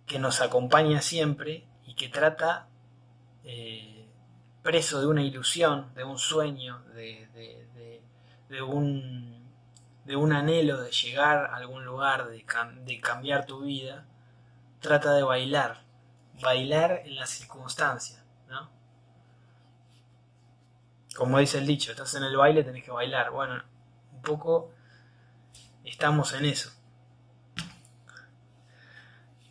que 0.06 0.20
nos 0.20 0.42
acompaña 0.42 1.02
siempre 1.02 1.66
y 1.86 1.96
que 1.96 2.10
trata, 2.10 2.68
eh, 3.46 4.06
preso 4.62 5.00
de 5.00 5.08
una 5.08 5.24
ilusión, 5.24 5.94
de 5.96 6.04
un 6.04 6.18
sueño, 6.18 6.84
de, 6.94 8.62
un, 8.64 9.50
de 10.04 10.16
un 10.16 10.34
anhelo 10.34 10.82
de 10.82 10.92
llegar 10.92 11.46
a 11.46 11.56
algún 11.56 11.86
lugar, 11.86 12.28
de, 12.28 12.46
de 12.86 13.00
cambiar 13.00 13.46
tu 13.46 13.62
vida, 13.62 14.06
trata 14.80 15.14
de 15.14 15.24
bailar, 15.24 15.85
bailar 16.42 17.02
en 17.06 17.16
las 17.16 17.30
circunstancias, 17.30 18.24
¿no? 18.50 18.70
Como 21.16 21.40
dice 21.40 21.60
el 21.60 21.68
dicho, 21.68 21.92
estás 21.92 22.14
en 22.16 22.24
el 22.24 22.36
baile, 22.36 22.64
tenés 22.64 22.84
que 22.84 22.92
bailar. 22.92 23.32
Bueno, 23.32 23.64
un 24.14 24.22
poco 24.22 24.72
estamos 25.84 26.34
en 26.34 26.46
eso. 26.46 26.72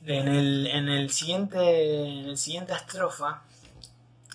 En 0.04 0.28
el, 0.28 0.66
en 0.66 0.88
el 0.88 1.10
siguiente, 1.10 2.20
en 2.20 2.26
el 2.26 2.36
siguiente 2.36 2.74
estrofa, 2.74 3.42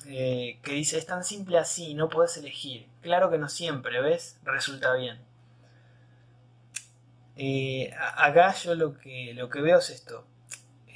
eh, 0.08 0.60
que 0.64 0.72
dice, 0.74 0.98
es 0.98 1.06
tan 1.06 1.24
simple 1.24 1.60
así, 1.60 1.94
no 1.94 2.10
puedes 2.10 2.36
elegir. 2.38 2.88
Claro 3.02 3.30
que 3.30 3.38
no 3.38 3.48
siempre, 3.48 4.02
¿ves? 4.02 4.40
Resulta 4.44 4.96
bien. 4.96 5.20
Eh, 7.36 7.94
acá 8.18 8.54
yo 8.56 8.74
lo 8.74 8.98
que, 8.98 9.34
lo 9.36 9.50
que 9.50 9.62
veo 9.62 9.78
es 9.78 9.92
esto. 9.92 10.26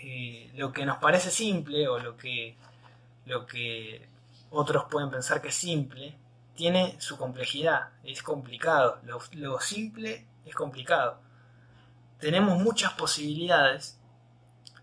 Eh, 0.06 0.52
lo 0.56 0.74
que 0.74 0.86
nos 0.86 0.98
parece 0.98 1.32
simple 1.32 1.88
o 1.88 1.98
lo 1.98 2.18
que, 2.18 2.58
lo 3.26 3.46
que 3.46 4.06
otros 4.50 4.84
pueden 4.92 5.10
pensar 5.10 5.42
que 5.42 5.48
es 5.48 5.56
simple, 5.56 6.18
tiene 6.56 7.00
su 7.00 7.18
complejidad, 7.18 7.92
es 8.04 8.22
complicado. 8.22 9.00
Lo, 9.32 9.62
simple 9.62 10.28
es 10.46 10.56
complicado. 10.56 11.22
Tenemos 12.20 12.62
muchas 12.62 12.92
posibilidades, 12.94 13.98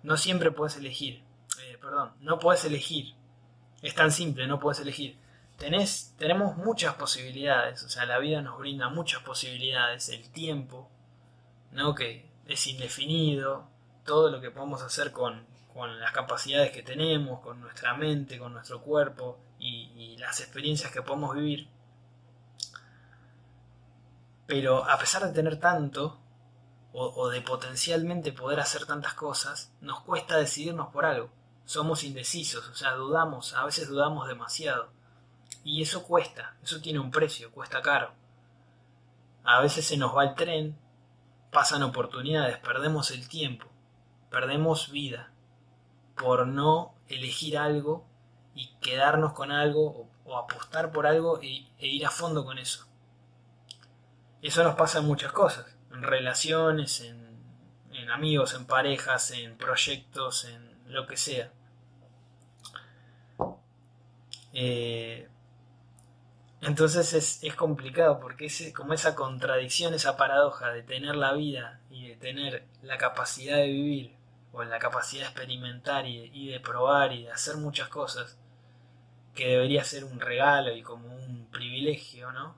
no 0.03 0.17
siempre 0.17 0.53
puedes 0.53 0.79
elegir. 0.79 1.23
Eh, 1.65 1.77
perdón, 1.79 2.13
no 2.21 2.39
puedes 2.39 2.65
elegir. 2.65 3.15
Es 3.83 3.95
tan 3.95 4.13
simple, 4.13 4.47
no 4.47 4.59
puedes 4.59 4.81
elegir. 4.81 5.19
tenés, 5.59 6.15
tenemos 6.17 6.57
muchas 6.57 6.95
posibilidades, 6.95 7.83
o 7.83 7.91
sea, 7.91 8.07
la 8.07 8.19
vida 8.19 8.41
nos 8.41 8.59
brinda 8.59 8.89
muchas 8.89 9.23
posibilidades, 9.23 10.09
el 10.09 10.31
tiempo, 10.31 10.89
¿no? 11.73 11.95
Que 11.95 12.25
es 12.47 12.67
indefinido, 12.67 13.69
todo 14.05 14.31
lo 14.31 14.41
que 14.41 14.51
podemos 14.51 14.83
hacer 14.83 15.13
con, 15.13 15.47
con 15.73 16.01
las 16.01 16.13
capacidades 16.13 16.73
que 16.73 16.83
tenemos, 16.83 17.41
con 17.41 17.61
nuestra 17.61 17.95
mente, 17.95 18.39
con 18.39 18.53
nuestro 18.53 18.81
cuerpo 18.83 19.39
y, 19.59 20.17
las 20.19 20.41
experiencias 20.41 20.93
que 20.93 21.01
podemos 21.01 21.35
vivir. 21.35 21.67
Pero 24.47 24.85
a 24.85 24.99
pesar 24.99 25.25
de 25.25 25.33
tener 25.33 25.59
tanto, 25.59 26.21
o, 26.93 27.29
de 27.29 27.41
potencialmente 27.41 28.33
poder 28.33 28.61
hacer 28.61 28.85
tantas 28.85 29.15
cosas, 29.15 29.73
nos 29.81 30.01
cuesta 30.01 30.37
decidirnos 30.37 30.89
por 30.89 31.07
algo. 31.07 31.31
Somos 31.65 32.05
indecisos, 32.05 32.69
o 32.69 32.75
sea, 32.75 32.93
dudamos, 32.93 33.55
a 33.55 33.65
veces 33.65 33.89
dudamos 33.89 34.29
demasiado. 34.29 34.91
Y 35.65 35.83
eso 35.83 36.03
cuesta, 36.03 36.57
eso 36.63 36.81
tiene 36.81 36.99
un 36.99 37.11
precio, 37.11 37.51
cuesta 37.53 37.81
caro. 37.81 38.13
A 39.45 39.61
veces 39.61 39.87
se 39.87 39.97
nos 39.97 40.15
va 40.15 40.25
el 40.25 40.35
tren, 40.35 40.77
pasan 41.51 41.83
oportunidades, 41.83 42.59
perdemos 42.59 43.11
el 43.13 43.29
tiempo, 43.29 43.70
perdemos 44.31 44.91
vida 44.91 45.31
por 46.17 46.47
no 46.47 46.95
elegir 47.09 47.59
algo 47.59 48.07
y 48.55 48.69
quedarnos 48.81 49.33
con 49.33 49.53
algo 49.53 50.09
o, 50.25 50.37
apostar 50.37 50.93
por 50.93 51.07
algo 51.07 51.41
e, 51.43 51.67
ir 51.81 52.07
a 52.07 52.11
fondo 52.11 52.45
con 52.45 52.59
eso. 52.59 52.87
Eso 54.43 54.63
nos 54.63 54.77
pasa 54.77 55.01
en 55.01 55.07
muchas 55.07 55.33
cosas, 55.33 55.67
en 55.93 56.03
relaciones, 56.03 57.01
en, 57.01 57.21
amigos, 58.11 58.55
en 58.55 58.65
parejas, 58.67 59.31
en 59.31 59.57
proyectos, 59.57 60.45
en 60.45 60.93
lo 60.93 61.07
que 61.07 61.17
sea. 61.17 61.53
Eh, 64.53 65.29
entonces 66.61 67.13
es, 67.13 67.45
es, 67.45 67.55
complicado 67.55 68.19
porque 68.19 68.47
es 68.47 68.73
como 68.75 68.95
esa 68.95 69.15
contradicción, 69.15 69.95
esa 69.95 70.17
paradoja 70.17 70.73
de 70.73 70.83
tener 70.83 71.15
la 71.15 71.35
vida 71.35 71.81
y 71.89 72.09
de 72.09 72.17
tener 72.17 72.67
la 72.83 72.99
capacidad 72.99 73.59
de 73.59 73.69
vivir 73.69 74.20
o 74.53 74.65
la 74.65 74.79
capacidad 74.79 75.23
de 75.23 75.29
experimentar 75.29 76.07
y 76.07 76.49
de, 76.51 76.61
probar 76.61 77.13
y 77.13 77.25
de 77.25 77.33
hacer 77.33 77.57
muchas 77.57 77.89
cosas 77.89 78.37
que 79.35 79.49
debería 79.49 79.85
ser 79.85 80.05
un 80.05 80.21
regalo 80.21 80.75
y 80.75 80.83
como 80.83 81.07
un 81.07 81.47
privilegio, 81.51 82.33
¿no? 82.33 82.57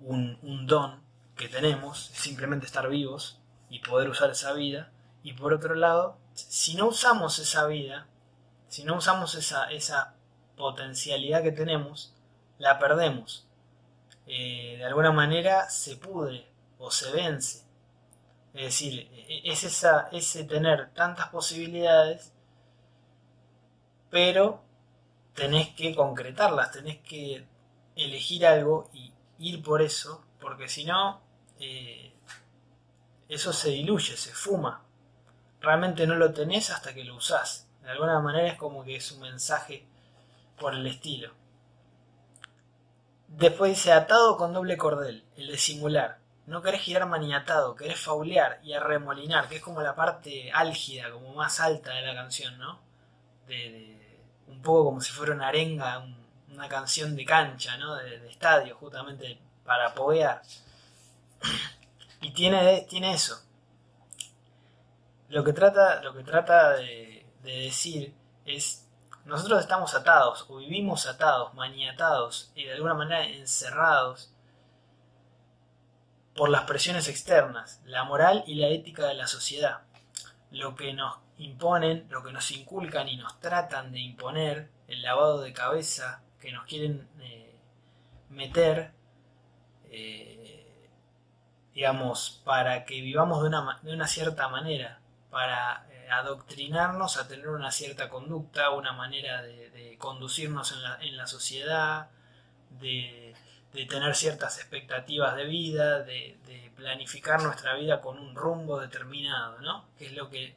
Un, 0.00 0.38
un 0.42 0.66
don 0.66 1.02
que 1.36 1.48
tenemos, 1.48 2.06
simplemente 2.14 2.66
estar 2.66 2.88
vivos 2.88 3.38
y 3.68 3.80
poder 3.80 4.08
usar 4.08 4.30
esa 4.30 4.52
vida. 4.52 4.90
Y 5.22 5.34
por 5.34 5.52
otro 5.52 5.74
lado, 5.74 6.16
si 6.34 6.74
no 6.74 6.88
usamos 6.88 7.38
esa 7.38 7.66
vida, 7.66 8.06
si 8.68 8.84
no 8.84 8.96
usamos 8.96 9.34
esa, 9.34 9.70
esa 9.70 10.14
potencialidad 10.56 11.42
que 11.42 11.52
tenemos, 11.52 12.14
la 12.58 12.78
perdemos. 12.78 13.46
Eh, 14.26 14.76
de 14.78 14.84
alguna 14.84 15.12
manera 15.12 15.68
se 15.68 15.96
pudre 15.96 16.46
o 16.78 16.90
se 16.90 17.10
vence. 17.10 17.64
Es 18.54 18.62
decir, 18.62 19.08
e, 19.12 19.42
es 19.44 19.64
esa, 19.64 20.08
ese 20.12 20.44
tener 20.44 20.90
tantas 20.92 21.28
posibilidades, 21.28 22.32
pero 24.10 24.62
tenés 25.34 25.68
que 25.68 25.94
concretarlas, 25.94 26.72
tenés 26.72 26.98
que 26.98 27.46
elegir 27.96 28.46
algo 28.46 28.90
y 28.92 29.12
ir 29.38 29.62
por 29.62 29.82
eso, 29.82 30.24
porque 30.40 30.68
si 30.68 30.84
no, 30.84 31.20
eh, 31.58 32.12
eso 33.28 33.52
se 33.52 33.70
diluye, 33.70 34.16
se 34.16 34.32
fuma. 34.32 34.82
Realmente 35.60 36.06
no 36.06 36.16
lo 36.16 36.32
tenés 36.32 36.70
hasta 36.70 36.94
que 36.94 37.04
lo 37.04 37.16
usás. 37.16 37.68
De 37.82 37.90
alguna 37.90 38.18
manera 38.20 38.48
es 38.48 38.58
como 38.58 38.84
que 38.84 38.96
es 38.96 39.12
un 39.12 39.20
mensaje 39.20 39.86
por 40.58 40.74
el 40.74 40.86
estilo. 40.86 41.32
Después 43.28 43.70
dice 43.70 43.92
atado 43.92 44.36
con 44.36 44.52
doble 44.52 44.76
cordel, 44.76 45.24
el 45.36 45.48
de 45.48 45.58
singular 45.58 46.19
no 46.50 46.62
querés 46.62 46.80
girar 46.82 47.06
maniatado, 47.06 47.76
querés 47.76 48.00
faulear 48.00 48.58
y 48.64 48.72
arremolinar, 48.72 49.48
que 49.48 49.56
es 49.56 49.62
como 49.62 49.82
la 49.82 49.94
parte 49.94 50.50
álgida, 50.52 51.08
como 51.12 51.32
más 51.32 51.60
alta 51.60 51.94
de 51.94 52.02
la 52.02 52.12
canción, 52.12 52.58
¿no? 52.58 52.80
De, 53.46 54.18
un 54.48 54.60
poco 54.60 54.86
como 54.86 55.00
si 55.00 55.12
fuera 55.12 55.32
una 55.32 55.46
arenga, 55.46 56.04
una 56.48 56.68
canción 56.68 57.14
de 57.14 57.24
cancha, 57.24 57.76
¿no? 57.76 57.94
De, 57.94 58.28
estadio, 58.28 58.74
justamente 58.74 59.38
para 59.64 59.94
poguear. 59.94 60.42
Y 62.20 62.32
tiene, 62.32 62.84
tiene 62.88 63.14
eso. 63.14 63.40
Lo 65.28 65.44
que 65.44 65.52
trata, 65.52 66.02
lo 66.02 66.12
que 66.12 66.24
trata 66.24 66.74
de, 66.74 67.24
de 67.44 67.52
decir 67.60 68.12
es, 68.44 68.88
nosotros 69.24 69.60
estamos 69.60 69.94
atados, 69.94 70.46
o 70.48 70.56
vivimos 70.56 71.06
atados, 71.06 71.54
maniatados, 71.54 72.50
y 72.56 72.64
de 72.64 72.72
alguna 72.72 72.94
manera 72.94 73.24
encerrados 73.24 74.32
por 76.34 76.48
las 76.48 76.62
presiones 76.62 77.08
externas, 77.08 77.80
la 77.84 78.04
moral 78.04 78.44
y 78.46 78.54
la 78.54 78.68
ética 78.68 79.06
de 79.06 79.14
la 79.14 79.26
sociedad. 79.26 79.82
Lo 80.50 80.74
que 80.74 80.92
nos 80.92 81.18
imponen, 81.38 82.06
lo 82.10 82.22
que 82.22 82.32
nos 82.32 82.50
inculcan 82.50 83.08
y 83.08 83.16
nos 83.16 83.40
tratan 83.40 83.92
de 83.92 84.00
imponer, 84.00 84.70
el 84.88 85.02
lavado 85.02 85.40
de 85.40 85.52
cabeza 85.52 86.22
que 86.40 86.52
nos 86.52 86.66
quieren 86.66 87.08
eh, 87.20 87.54
meter, 88.28 88.92
eh, 89.90 90.90
digamos, 91.74 92.42
para 92.44 92.84
que 92.84 93.00
vivamos 93.00 93.42
de 93.42 93.48
una, 93.48 93.78
de 93.82 93.92
una 93.94 94.06
cierta 94.06 94.48
manera, 94.48 95.00
para 95.30 95.86
eh, 95.90 96.08
adoctrinarnos 96.10 97.16
a 97.16 97.28
tener 97.28 97.48
una 97.48 97.70
cierta 97.70 98.08
conducta, 98.08 98.70
una 98.70 98.92
manera 98.92 99.42
de, 99.42 99.70
conducirnos 99.98 100.74
en 101.02 101.16
la 101.18 101.26
sociedad, 101.26 102.08
de 102.70 103.34
de 103.72 103.86
tener 103.86 104.14
ciertas 104.14 104.58
expectativas 104.58 105.36
de 105.36 105.44
vida, 105.44 106.00
de, 106.00 106.38
planificar 106.76 107.42
nuestra 107.42 107.74
vida 107.74 108.00
con 108.00 108.18
un 108.18 108.34
rumbo 108.34 108.80
determinado, 108.80 109.60
¿no? 109.60 109.84
Que 109.98 110.06
es 110.06 110.14
lo 110.14 110.30
que, 110.30 110.56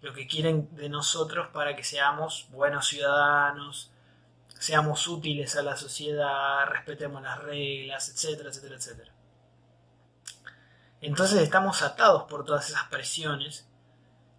lo 0.00 0.14
que 0.14 0.28
quieren 0.28 0.68
de 0.76 0.88
nosotros 0.88 1.48
para 1.52 1.74
que 1.74 1.82
seamos 1.82 2.46
buenos 2.50 2.86
ciudadanos, 2.86 3.90
seamos 4.60 5.08
útiles 5.08 5.56
a 5.56 5.62
la 5.62 5.76
sociedad, 5.76 6.66
respetemos 6.66 7.20
las 7.20 7.42
reglas, 7.42 8.08
etcétera, 8.10 8.50
etcétera, 8.50 8.76
etcétera. 8.76 9.12
Entonces 11.00 11.40
estamos 11.40 11.82
atados 11.82 12.22
por 12.28 12.44
todas 12.44 12.68
esas 12.68 12.84
presiones 12.84 13.68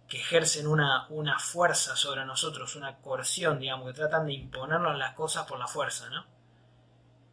que 0.08 0.18
ejercen 0.18 0.66
una, 0.66 1.06
una 1.10 1.38
fuerza 1.38 1.94
sobre 1.94 2.24
nosotros, 2.24 2.74
una 2.74 2.96
coerción, 2.96 3.58
digamos, 3.60 3.88
que 3.88 3.98
tratan 3.98 4.26
de 4.26 4.32
imponernos 4.32 4.96
las 4.96 5.14
cosas 5.14 5.46
por 5.46 5.58
la 5.58 5.68
fuerza, 5.68 6.08
¿no? 6.08 6.37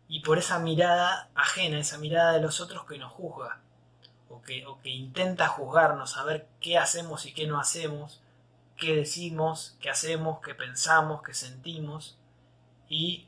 Y 0.07 0.19
por 0.21 0.37
esa 0.37 0.59
mirada 0.59 1.29
ajena, 1.35 1.79
esa 1.79 1.97
mirada 1.97 2.33
de 2.33 2.41
los 2.41 2.59
otros 2.61 2.85
que 2.85 2.97
nos 2.97 3.11
juzga, 3.11 3.59
o 4.29 4.41
que, 4.41 4.65
o 4.65 4.79
que 4.81 4.89
intenta 4.89 5.47
juzgarnos, 5.47 6.11
saber 6.11 6.47
qué 6.59 6.77
hacemos 6.77 7.25
y 7.25 7.33
qué 7.33 7.47
no 7.47 7.59
hacemos, 7.59 8.21
qué 8.77 8.95
decimos, 8.95 9.75
qué 9.79 9.89
hacemos, 9.89 10.39
qué 10.41 10.53
pensamos, 10.53 11.21
qué 11.23 11.33
sentimos, 11.33 12.17
y 12.87 13.27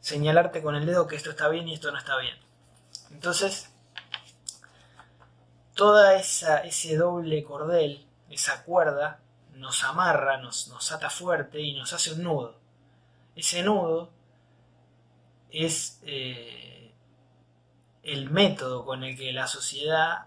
señalarte 0.00 0.62
con 0.62 0.76
el 0.76 0.86
dedo 0.86 1.06
que 1.06 1.16
esto 1.16 1.30
está 1.30 1.48
bien 1.48 1.68
y 1.68 1.74
esto 1.74 1.90
no 1.90 1.98
está 1.98 2.16
bien. 2.18 2.36
Entonces, 3.10 3.70
toda 5.74 6.14
esa, 6.16 6.58
ese 6.60 6.96
doble 6.96 7.44
cordel, 7.44 8.06
esa 8.30 8.64
cuerda, 8.64 9.20
nos 9.54 9.84
amarra, 9.84 10.38
nos, 10.38 10.68
nos 10.68 10.92
ata 10.92 11.10
fuerte 11.10 11.60
y 11.60 11.74
nos 11.74 11.92
hace 11.92 12.12
un 12.12 12.22
nudo. 12.22 12.56
Ese 13.34 13.62
nudo 13.62 14.10
es 15.50 16.00
eh, 16.04 16.92
el 18.02 18.30
método 18.30 18.84
con 18.84 19.04
el 19.04 19.16
que 19.16 19.32
la 19.32 19.46
sociedad, 19.46 20.26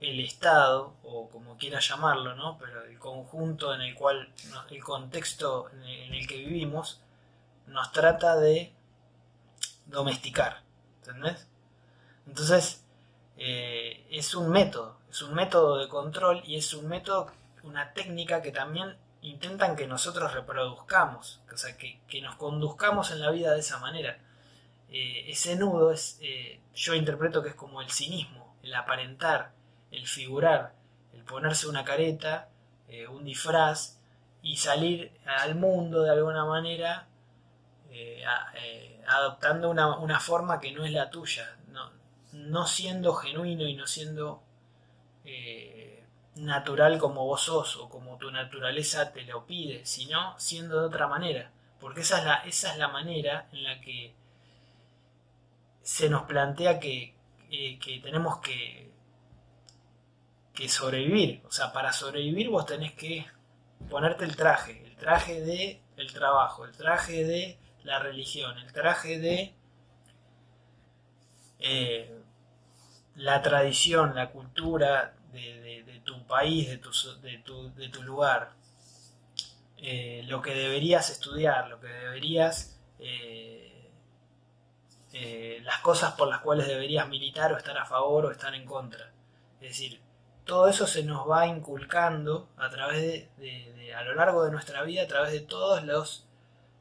el 0.00 0.20
Estado, 0.20 0.94
o 1.02 1.28
como 1.30 1.56
quiera 1.56 1.80
llamarlo, 1.80 2.34
¿no? 2.34 2.58
pero 2.58 2.84
el 2.84 2.98
conjunto 2.98 3.74
en 3.74 3.80
el 3.80 3.94
cual, 3.94 4.32
el 4.70 4.82
contexto 4.82 5.70
en 5.70 6.14
el 6.14 6.26
que 6.26 6.38
vivimos, 6.38 7.00
nos 7.66 7.92
trata 7.92 8.36
de 8.36 8.72
domesticar. 9.86 10.62
¿Entendés? 10.98 11.48
Entonces, 12.26 12.84
eh, 13.36 14.06
es 14.10 14.34
un 14.34 14.50
método, 14.50 14.98
es 15.10 15.22
un 15.22 15.34
método 15.34 15.78
de 15.78 15.88
control 15.88 16.42
y 16.46 16.56
es 16.56 16.72
un 16.74 16.88
método, 16.88 17.30
una 17.62 17.92
técnica 17.92 18.42
que 18.42 18.52
también 18.52 18.96
intentan 19.20 19.76
que 19.76 19.86
nosotros 19.86 20.32
reproduzcamos, 20.32 21.40
o 21.52 21.56
sea, 21.56 21.76
que, 21.76 22.00
nos 22.22 22.36
conduzcamos 22.36 23.10
en 23.10 23.20
la 23.20 23.30
vida 23.30 23.52
de 23.52 23.60
esa 23.60 23.78
manera. 23.78 24.18
Eh, 24.96 25.32
ese 25.32 25.56
nudo 25.56 25.90
es, 25.90 26.18
eh, 26.22 26.60
yo 26.72 26.94
interpreto 26.94 27.42
que 27.42 27.48
es 27.48 27.56
como 27.56 27.82
el 27.82 27.90
cinismo, 27.90 28.54
el 28.62 28.72
aparentar, 28.76 29.50
el 29.90 30.06
figurar, 30.06 30.72
el 31.12 31.24
ponerse 31.24 31.66
una 31.66 31.84
careta, 31.84 32.48
eh, 32.86 33.08
un 33.08 33.24
disfraz 33.24 33.98
y 34.40 34.56
salir 34.56 35.10
al 35.26 35.56
mundo 35.56 36.04
de 36.04 36.10
alguna 36.10 36.44
manera 36.44 37.08
adoptando 39.06 39.68
una, 39.68 39.98
una, 39.98 40.18
forma 40.18 40.60
que 40.60 40.72
no 40.72 40.84
es 40.84 40.92
la 40.92 41.10
tuya, 41.10 41.56
no, 41.68 41.90
no 42.32 42.66
siendo 42.66 43.14
genuino 43.14 43.66
y 43.66 43.74
no 43.74 43.86
siendo 43.86 44.42
natural 46.36 46.98
como 46.98 47.26
vos 47.26 47.42
sos 47.42 47.76
o 47.76 47.88
como 47.88 48.16
tu 48.16 48.30
naturaleza 48.30 49.12
te 49.12 49.22
lo 49.22 49.44
pide, 49.44 49.84
sino 49.86 50.38
siendo 50.38 50.80
de 50.80 50.86
otra 50.86 51.08
manera, 51.08 51.50
porque 51.80 52.00
esa 52.00 52.18
es 52.18 52.24
la, 52.24 52.34
esa 52.44 52.72
es 52.72 52.78
la 52.78 52.88
manera 52.88 53.48
en 53.52 53.64
la 53.64 53.80
que 53.80 54.14
se 55.84 56.08
nos 56.08 56.22
plantea 56.22 56.80
que, 56.80 57.14
que 57.48 58.00
tenemos 58.02 58.38
que, 58.38 58.90
que 60.52 60.68
sobrevivir. 60.68 61.42
O 61.46 61.52
sea, 61.52 61.72
para 61.72 61.92
sobrevivir 61.92 62.48
vos 62.48 62.66
tenés 62.66 62.92
que 62.94 63.26
ponerte 63.88 64.24
el 64.24 64.34
traje, 64.34 64.84
el 64.84 64.96
traje 64.96 65.40
de 65.40 65.80
el 65.96 66.12
trabajo, 66.12 66.64
el 66.64 66.72
traje 66.72 67.24
de 67.24 67.58
la 67.82 67.98
religión, 67.98 68.56
el 68.58 68.72
traje 68.72 69.18
de 69.18 69.54
eh, 71.58 72.20
la 73.16 73.42
tradición, 73.42 74.14
la 74.14 74.30
cultura 74.30 75.14
de, 75.32 76.00
tu 76.04 76.26
país, 76.26 76.68
de 76.68 76.78
tu, 76.78 77.72
de 77.74 77.88
tu, 77.88 78.02
lugar, 78.02 78.52
eh, 79.78 80.22
lo 80.26 80.42
que 80.42 80.54
deberías 80.54 81.10
estudiar, 81.10 81.68
lo 81.68 81.80
que 81.80 81.88
deberías, 81.88 82.78
eh, 82.98 83.53
las 85.62 85.78
cosas 85.78 86.14
por 86.14 86.28
las 86.28 86.40
cuales 86.40 86.66
deberías 86.66 87.08
militar 87.08 87.52
o 87.52 87.56
estar 87.56 87.78
a 87.78 87.86
favor 87.86 88.26
o 88.26 88.30
estar 88.30 88.54
en 88.54 88.66
contra. 88.66 89.12
Es 89.60 89.68
decir, 89.68 90.00
todo 90.44 90.68
eso 90.68 90.86
se 90.86 91.04
nos 91.04 91.28
va 91.28 91.46
inculcando 91.46 92.48
a 92.56 92.68
través 92.68 93.28
de, 93.38 93.94
a 93.96 94.02
lo 94.02 94.14
largo 94.14 94.44
de 94.44 94.50
nuestra 94.50 94.82
vida, 94.82 95.02
a 95.02 95.06
través 95.06 95.32
de 95.32 95.40
todas 95.40 95.84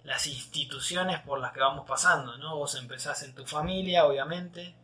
las 0.04 0.28
instituciones 0.28 1.20
por 1.20 1.40
las 1.40 1.54
que 1.54 1.62
vamos 1.62 1.86
pasando, 1.88 2.38
¿no? 2.38 2.58
Vos 2.58 2.76
empezás 2.76 3.24
en 3.24 3.36
tu 3.36 3.46
familia, 3.46 4.06
obviamente, 4.06 4.76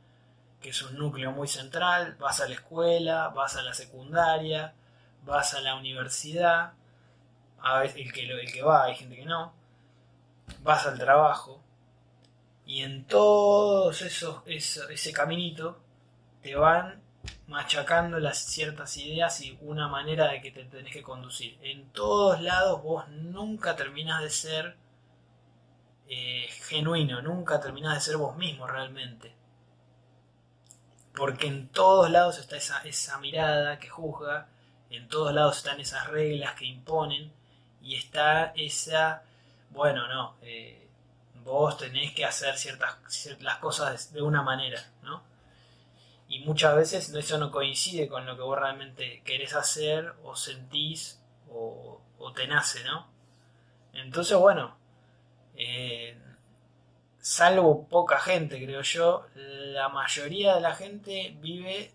que 0.62 0.70
es 0.70 0.82
un 0.82 0.98
núcleo 0.98 1.32
muy 1.32 1.48
central, 1.48 2.16
vas 2.20 2.40
a 2.42 2.48
la 2.48 2.56
escuela, 2.56 3.30
vas 3.30 3.56
a 3.56 3.64
la 3.64 3.74
secundaria, 3.74 4.74
vas 5.26 5.54
a 5.56 5.62
la 5.62 5.76
universidad, 5.76 6.74
a 7.62 7.80
veces 7.80 7.98
el 7.98 8.14
que, 8.14 8.30
el 8.30 8.52
que 8.52 8.62
va, 8.62 8.86
hay 8.86 8.96
gente 8.96 9.16
que 9.16 9.26
no, 9.26 9.54
vas 10.62 10.86
al 10.86 10.98
trabajo, 10.98 11.62
y 12.70 12.84
en 12.84 13.04
todo 13.06 13.90
eso, 13.90 14.44
ese 14.46 15.12
caminito 15.12 15.80
te 16.44 16.56
van 16.56 17.02
machacando 17.48 18.20
las 18.20 18.38
ciertas 18.38 18.96
ideas 18.98 19.42
y 19.42 19.58
una 19.62 19.88
manera 19.88 20.28
de 20.28 20.40
que 20.40 20.52
te 20.52 20.66
tenés 20.66 20.94
que 20.94 21.02
conducir. 21.02 21.58
En 21.64 21.90
todos 21.90 22.40
lados 22.42 22.84
vos 22.84 23.10
nunca 23.10 23.76
terminás 23.76 24.22
de 24.22 24.30
ser 24.30 24.76
eh, 26.08 26.48
genuino, 26.68 27.24
nunca 27.24 27.60
terminás 27.60 27.96
de 27.96 28.02
ser 28.02 28.18
vos 28.18 28.38
mismo 28.38 28.68
realmente. 28.68 29.34
Porque 31.16 31.48
en 31.48 31.70
todos 31.70 32.12
lados 32.12 32.38
está 32.38 32.58
esa, 32.58 32.84
esa 32.84 33.18
mirada 33.18 33.80
que 33.80 33.90
juzga, 33.90 34.48
en 34.92 35.08
todos 35.08 35.34
lados 35.34 35.58
están 35.58 35.80
esas 35.80 36.06
reglas 36.06 36.54
que 36.54 36.66
imponen 36.66 37.34
y 37.82 37.96
está 37.96 38.54
esa, 38.56 39.24
bueno, 39.72 40.08
no, 40.08 40.36
eh, 40.44 40.89
vos 41.50 41.78
tenés 41.78 42.14
que 42.14 42.26
hacer 42.26 42.58
ciertas, 42.58 42.96
cosas 43.60 44.14
de 44.14 44.22
una 44.22 44.42
manera, 44.42 44.82
¿no? 45.04 45.30
y 46.30 46.40
muchas 46.42 46.76
veces 46.76 47.14
eso 47.14 47.38
no 47.40 47.52
coincide 47.52 48.08
con 48.08 48.26
lo 48.26 48.36
que 48.36 48.44
vos 48.44 48.58
realmente 48.58 49.24
querés 49.26 49.56
hacer 49.56 50.14
o 50.24 50.36
sentís 50.36 51.20
o, 51.52 52.02
te 52.36 52.46
nace, 52.48 52.84
¿no? 52.84 53.08
Entonces, 53.92 54.38
bueno, 54.38 54.78
eh, 55.56 56.16
salvo 57.20 57.88
poca 57.88 58.20
gente, 58.20 58.64
creo 58.64 58.84
yo, 58.84 59.26
la 59.34 59.90
mayoría 59.90 60.54
de 60.54 60.62
la 60.62 60.76
gente 60.76 61.36
vive 61.42 61.92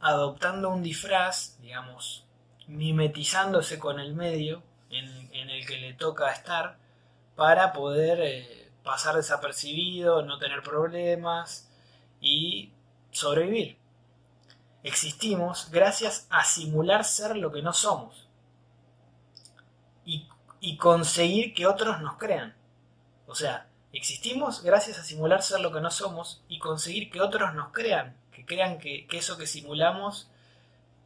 adoptando 0.00 0.70
un 0.70 0.82
disfraz, 0.82 1.56
digamos, 1.60 2.24
mimetizándose 2.66 3.78
con 3.78 4.00
el 4.00 4.14
medio 4.14 4.64
en, 4.90 5.30
el 5.48 5.64
que 5.64 5.76
le 5.76 5.92
toca 5.94 6.32
estar 6.32 6.76
para 7.40 7.72
poder 7.72 8.20
eh, 8.20 8.70
pasar 8.84 9.16
desapercibido, 9.16 10.20
no 10.20 10.38
tener 10.38 10.62
problemas 10.62 11.70
y 12.20 12.70
sobrevivir. 13.12 13.78
Existimos 14.82 15.70
gracias 15.70 16.26
a 16.28 16.44
simular 16.44 17.02
ser 17.02 17.38
lo 17.38 17.50
que 17.50 17.62
no 17.62 17.72
somos 17.72 18.28
y, 20.04 20.28
conseguir 20.76 21.54
que 21.54 21.66
otros 21.66 22.02
nos 22.02 22.18
crean. 22.18 22.54
O 23.26 23.34
sea, 23.34 23.66
existimos 23.94 24.62
gracias 24.62 24.98
a 24.98 25.02
simular 25.02 25.42
ser 25.42 25.60
lo 25.60 25.72
que 25.72 25.80
no 25.80 25.90
somos 25.90 26.42
y 26.46 26.58
conseguir 26.58 27.10
que 27.10 27.22
otros 27.22 27.54
nos 27.54 27.72
crean, 27.72 28.18
que 28.32 28.44
crean 28.44 28.78
que, 28.78 29.06
eso 29.12 29.38
que 29.38 29.46
simulamos 29.46 30.28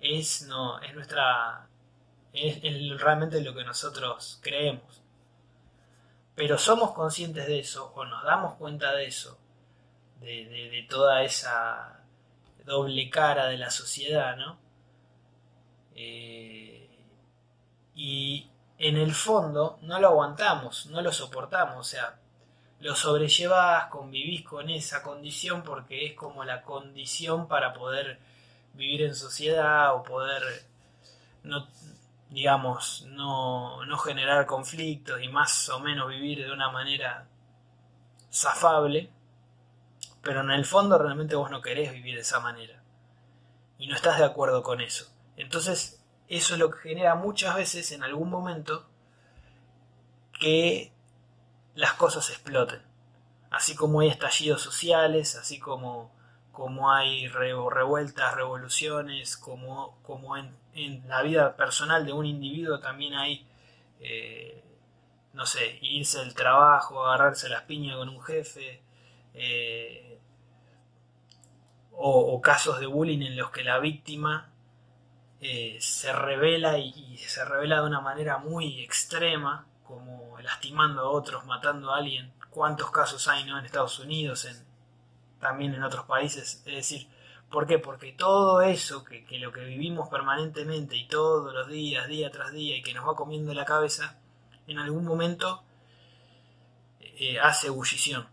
es, 0.01 0.49
no, 0.49 0.81
es 0.81 0.97
nuestra 0.97 1.69
es, 2.33 2.61
realmente 3.01 3.41
lo 3.41 3.55
que 3.55 3.63
nosotros 3.63 4.41
creemos. 4.43 5.04
Pero 6.35 6.59
somos 6.59 6.93
conscientes 6.93 7.47
de 7.47 7.61
eso 7.61 7.93
o 7.95 8.05
nos 8.05 8.25
damos 8.25 8.55
cuenta 8.55 8.93
de 8.93 9.07
eso 9.07 9.39
de, 10.25 10.87
toda 10.89 11.23
esa 11.23 12.01
doble 12.65 13.11
cara 13.11 13.47
de 13.47 13.59
la 13.59 13.71
sociedad, 13.71 14.37
¿no? 14.37 14.59
Eh, 15.95 16.89
y 17.95 18.49
en 18.79 18.97
el 18.97 19.15
fondo 19.15 19.79
no 19.83 20.01
lo 20.01 20.09
aguantamos, 20.09 20.87
no 20.87 21.03
lo 21.03 21.13
soportamos, 21.13 21.77
o 21.79 21.85
sea, 21.85 22.19
lo 22.81 22.95
sobrellevas, 22.95 23.87
convivís 23.87 24.43
con 24.43 24.71
esa 24.71 25.03
condición 25.03 25.63
porque 25.63 26.07
es 26.07 26.15
como 26.15 26.45
la 26.45 26.63
condición 26.63 27.47
para 27.49 27.73
poder 27.73 28.19
vivir 28.75 29.03
en 29.03 29.15
sociedad 29.15 29.95
o 29.95 30.03
poder, 30.03 30.43
no, 31.45 31.69
digamos, 32.35 33.07
no, 33.09 33.87
no 33.87 33.97
generar 33.97 34.45
conflictos 34.45 35.23
y 35.23 35.29
más 35.29 35.71
o 35.71 35.81
menos 35.81 36.09
vivir 36.09 36.45
de 36.45 36.53
una 36.53 36.71
manera 36.71 37.27
zafable 38.31 39.11
pero 40.25 40.41
en 40.41 40.51
el 40.51 40.65
fondo 40.65 40.99
realmente 40.99 41.37
vos 41.37 41.51
no 41.51 41.61
querés 41.61 41.93
vivir 41.93 42.17
de 42.17 42.23
esa 42.23 42.41
manera. 42.41 42.83
Y 43.79 43.87
no 43.87 43.95
estás 43.95 44.19
de 44.19 44.25
acuerdo 44.25 44.63
con 44.63 44.81
eso. 44.81 45.13
Entonces, 45.37 46.03
eso 46.29 46.55
es 46.55 46.61
lo 46.61 46.71
que 46.71 46.79
genera 46.79 47.15
muchas 47.15 47.55
veces 47.55 47.93
en 47.93 48.03
algún 48.03 48.31
momento 48.31 48.89
que 50.41 50.93
las 51.75 51.93
cosas 51.93 52.31
exploten. 52.31 52.83
Así 53.51 53.77
como 53.77 54.01
hay 54.01 54.09
estallidos 54.09 54.63
sociales, 54.63 55.37
así 55.37 55.61
como, 55.61 56.11
como 56.53 56.91
hay 56.91 57.29
revueltas, 57.29 58.35
revoluciones, 58.35 59.37
como, 59.37 60.01
como 60.03 60.37
en, 60.39 60.57
la 61.07 61.23
vida 61.23 61.57
personal 61.57 62.05
de 62.05 62.13
un 62.13 62.27
individuo 62.27 62.81
también 62.81 63.15
hay, 63.15 63.47
eh, 64.01 64.63
no 65.33 65.47
sé, 65.47 65.79
irse 65.83 66.19
del 66.19 66.35
trabajo, 66.35 67.07
agarrarse 67.07 67.49
las 67.49 67.63
piñas 67.63 67.97
con 67.97 68.09
un 68.09 68.23
jefe, 68.23 68.83
eh, 69.35 70.19
o, 71.97 72.41
casos 72.41 72.81
de 72.81 72.87
bullying 72.87 73.23
en 73.23 73.37
los 73.37 73.51
que 73.51 73.63
la 73.63 73.79
víctima 73.79 74.51
eh, 75.41 75.77
se 75.81 76.13
revela 76.13 76.79
y, 76.79 77.17
se 77.19 77.45
revela 77.45 77.81
de 77.81 77.87
una 77.87 78.01
manera 78.01 78.39
muy 78.39 78.81
extrema, 78.83 79.67
como 79.85 80.39
lastimando 80.41 81.03
a 81.03 81.11
otros, 81.11 81.45
matando 81.47 81.93
a 81.93 81.99
alguien. 81.99 82.33
¿Cuántos 82.51 82.91
casos 82.91 83.27
hay 83.29 83.45
¿no? 83.45 83.59
en 83.59 83.65
Estados 83.65 83.99
Unidos, 83.99 84.45
en, 84.45 84.57
también 85.41 85.75
en 85.75 85.83
otros 85.83 86.07
países? 86.07 86.63
Es 86.67 86.75
decir, 86.75 87.09
¿por 87.55 87.69
qué? 87.69 87.79
Porque 87.79 88.11
todo 88.11 88.63
eso 88.63 89.05
que, 89.05 89.25
lo 89.39 89.53
que 89.53 89.65
vivimos 89.65 90.09
permanentemente 90.09 90.97
y 90.97 91.07
todos 91.07 91.55
los 91.55 91.69
días, 91.69 92.09
día 92.09 92.29
tras 92.33 92.51
día, 92.51 92.77
y 92.77 92.83
que 92.83 92.93
nos 92.93 93.07
va 93.07 93.15
comiendo 93.15 93.55
la 93.55 93.65
cabeza, 93.65 94.19
en 94.67 94.81
algún 94.81 95.05
momento 95.05 95.63
eh, 97.01 97.39
hace 97.39 97.69
ebullición 97.69 98.27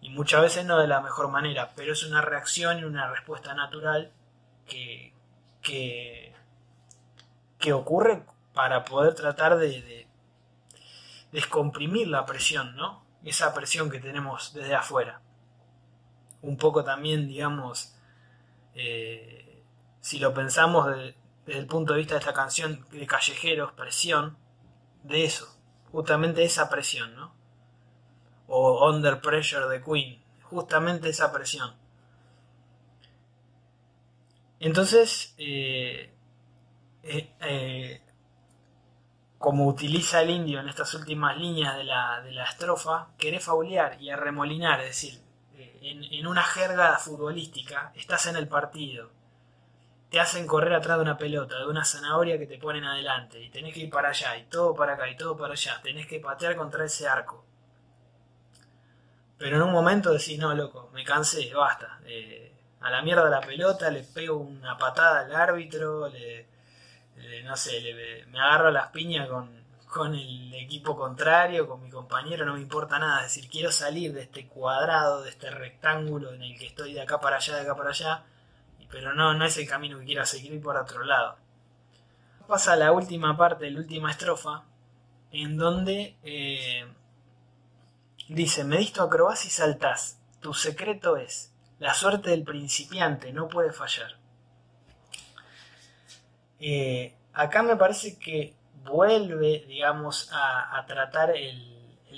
y 0.00 0.10
muchas 0.10 0.42
veces 0.42 0.64
no 0.64 0.78
de 0.78 0.88
la 0.88 1.00
mejor 1.00 1.28
manera, 1.28 1.70
pero 1.76 1.92
es 1.92 2.02
una 2.02 2.20
reacción 2.20 2.80
y 2.80 2.84
una 2.84 3.08
respuesta 3.08 3.54
natural 3.54 4.10
que, 4.66 5.14
que, 5.62 6.34
ocurre 7.72 8.24
para 8.52 8.84
poder 8.84 9.14
tratar 9.14 9.58
de, 9.58 10.08
descomprimir 11.30 12.08
la 12.08 12.26
presión, 12.26 12.74
¿no? 12.74 13.04
Esa 13.22 13.54
presión 13.54 13.90
que 13.90 14.00
tenemos 14.00 14.54
desde 14.54 14.74
afuera. 14.74 15.20
Un 16.42 16.56
poco 16.56 16.82
también, 16.82 17.28
digamos, 17.28 17.94
eh, 18.74 19.62
si 20.00 20.18
lo 20.18 20.32
pensamos 20.34 20.86
desde 21.46 21.60
el 21.60 21.66
punto 21.66 21.92
de 21.92 22.00
vista 22.00 22.14
de 22.14 22.20
esta 22.20 22.34
canción 22.34 22.86
de 22.90 23.06
Callejeros, 23.06 23.72
presión, 23.72 24.36
de 25.02 25.24
eso, 25.24 25.48
justamente 25.90 26.44
esa 26.44 26.68
presión, 26.68 27.14
¿no? 27.14 27.34
o 28.48 28.90
Under 28.90 29.20
Pressure 29.20 29.68
de 29.68 29.82
Queen, 29.82 30.22
justamente 30.42 31.10
esa 31.10 31.32
presión. 31.32 31.74
Entonces, 34.58 35.34
eh, 35.38 36.12
eh, 37.02 38.02
como 39.38 39.66
utiliza 39.66 40.22
el 40.22 40.30
indio 40.30 40.60
en 40.60 40.68
estas 40.68 40.92
últimas 40.94 41.36
líneas 41.38 41.76
de 41.76 41.84
la, 41.84 42.20
de 42.22 42.32
la 42.32 42.44
estrofa, 42.44 43.08
querés 43.18 43.44
faulear 43.44 44.00
y 44.02 44.10
arremolinar, 44.10 44.80
es 44.80 44.88
decir, 44.88 45.20
en, 45.82 46.04
en, 46.04 46.26
una 46.26 46.42
jerga 46.42 46.96
futbolística, 46.98 47.92
estás 47.94 48.26
en 48.26 48.36
el 48.36 48.48
partido 48.48 49.10
te 50.10 50.20
hacen 50.20 50.46
correr 50.46 50.72
atrás 50.72 50.96
de 50.96 51.02
una 51.02 51.18
pelota, 51.18 51.58
de 51.58 51.66
una 51.66 51.84
zanahoria 51.84 52.38
que 52.38 52.46
te 52.46 52.58
ponen 52.58 52.84
adelante, 52.84 53.42
y 53.42 53.50
tenés 53.50 53.74
que 53.74 53.80
ir 53.80 53.90
para 53.90 54.08
allá, 54.08 54.36
y 54.36 54.44
todo 54.44 54.74
para 54.74 54.94
acá, 54.94 55.08
y 55.08 55.16
todo 55.16 55.36
para 55.36 55.52
allá, 55.52 55.80
tenés 55.82 56.06
que 56.06 56.18
patear 56.18 56.56
contra 56.56 56.84
ese 56.84 57.06
arco. 57.06 57.44
Pero 59.36 59.56
en 59.56 59.62
un 59.62 59.72
momento 59.72 60.12
decís, 60.12 60.38
no, 60.38 60.54
loco, 60.54 60.90
me 60.92 61.04
cansé, 61.04 61.52
basta. 61.54 62.00
Eh, 62.06 62.52
a 62.80 62.90
la 62.90 63.02
mierda 63.02 63.28
la 63.28 63.40
pelota, 63.40 63.90
le 63.90 64.02
pego 64.02 64.38
una 64.38 64.76
patada 64.78 65.20
al 65.20 65.34
árbitro, 65.34 66.08
le, 66.08 66.46
no 67.44 67.56
sé, 67.56 67.80
le, 67.80 68.24
me 68.26 68.40
agarro 68.40 68.70
las 68.70 68.88
piñas 68.88 69.28
con, 69.28 69.57
con 69.90 70.14
el 70.14 70.54
equipo 70.54 70.96
contrario, 70.96 71.66
con 71.66 71.82
mi 71.82 71.90
compañero, 71.90 72.44
no 72.44 72.54
me 72.54 72.60
importa 72.60 72.98
nada. 72.98 73.24
Es 73.24 73.34
decir, 73.34 73.50
quiero 73.50 73.72
salir 73.72 74.12
de 74.12 74.22
este 74.22 74.46
cuadrado, 74.46 75.22
de 75.22 75.30
este 75.30 75.50
rectángulo 75.50 76.32
en 76.32 76.42
el 76.42 76.58
que 76.58 76.66
estoy 76.66 76.92
de 76.92 77.00
acá 77.00 77.20
para 77.20 77.36
allá, 77.36 77.56
de 77.56 77.62
acá 77.62 77.74
para 77.74 77.90
allá 77.90 78.24
pero 78.90 79.14
no, 79.14 79.34
no 79.34 79.44
es 79.44 79.56
el 79.58 79.68
camino 79.68 79.98
que 79.98 80.06
quiera 80.06 80.24
seguir 80.24 80.60
por 80.60 80.76
otro 80.76 81.04
lado. 81.04 81.36
Pasa 82.46 82.76
la 82.76 82.92
última 82.92 83.36
parte, 83.36 83.70
la 83.70 83.78
última 83.78 84.10
estrofa, 84.10 84.64
en 85.30 85.58
donde 85.58 86.16
eh, 86.22 86.86
dice, 88.28 88.64
me 88.64 88.78
disto 88.78 89.02
acrobás 89.02 89.44
y 89.44 89.50
saltás, 89.50 90.18
tu 90.40 90.54
secreto 90.54 91.16
es, 91.18 91.52
la 91.78 91.92
suerte 91.92 92.30
del 92.30 92.44
principiante 92.44 93.32
no 93.32 93.48
puede 93.48 93.72
fallar. 93.72 94.16
Eh, 96.60 97.14
acá 97.34 97.62
me 97.62 97.76
parece 97.76 98.18
que 98.18 98.54
vuelve, 98.84 99.64
digamos, 99.66 100.30
a, 100.32 100.84
tratar 100.86 101.30
el, 101.30 101.74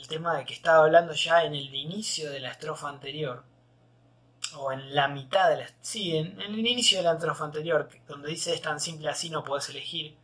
tema 0.09 0.37
de 0.37 0.45
que 0.45 0.55
estaba 0.55 0.85
hablando 0.85 1.13
ya 1.13 1.45
en 1.45 1.55
el 1.55 1.73
inicio 1.73 2.31
de 2.31 2.41
la 2.41 2.51
estrofa 2.51 2.89
anterior, 2.89 3.45
o 4.57 4.73
en 4.73 4.95
la 4.95 5.07
mitad 5.07 5.49
de 5.51 5.59
la... 5.59 5.67
Sí, 5.81 6.17
en, 6.17 6.41
el 6.41 6.59
inicio 6.59 6.99
de 6.99 7.05
la 7.05 7.13
estrofa 7.13 7.45
anterior, 7.45 7.89
donde 8.09 8.31
dice 8.31 8.53
es 8.53 8.61
tan 8.61 8.81
simple 8.81 9.09
así, 9.09 9.31
no 9.31 9.45
puedes 9.45 9.69
elegir, 9.69 10.17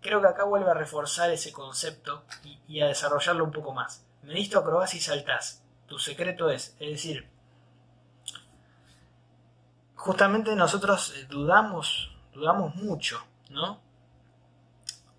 creo 0.00 0.20
que 0.20 0.28
acá 0.28 0.44
vuelve 0.44 0.70
a 0.70 0.74
reforzar 0.74 1.30
ese 1.30 1.52
concepto 1.52 2.24
y, 2.66 2.80
a 2.80 2.86
desarrollarlo 2.86 3.44
un 3.44 3.52
poco 3.52 3.72
más. 3.72 4.04
Me 4.22 4.34
diste 4.34 4.56
acrobás 4.56 4.94
y 4.94 5.00
saltás. 5.00 5.62
Tu 5.86 5.98
secreto 5.98 6.50
es, 6.50 6.76
es 6.80 6.90
decir, 6.90 7.28
justamente 9.94 10.54
nosotros 10.54 11.14
eh, 11.16 11.26
dudamos, 11.28 12.10
dudamos 12.32 12.74
mucho, 12.76 13.24
¿no? 13.50 13.80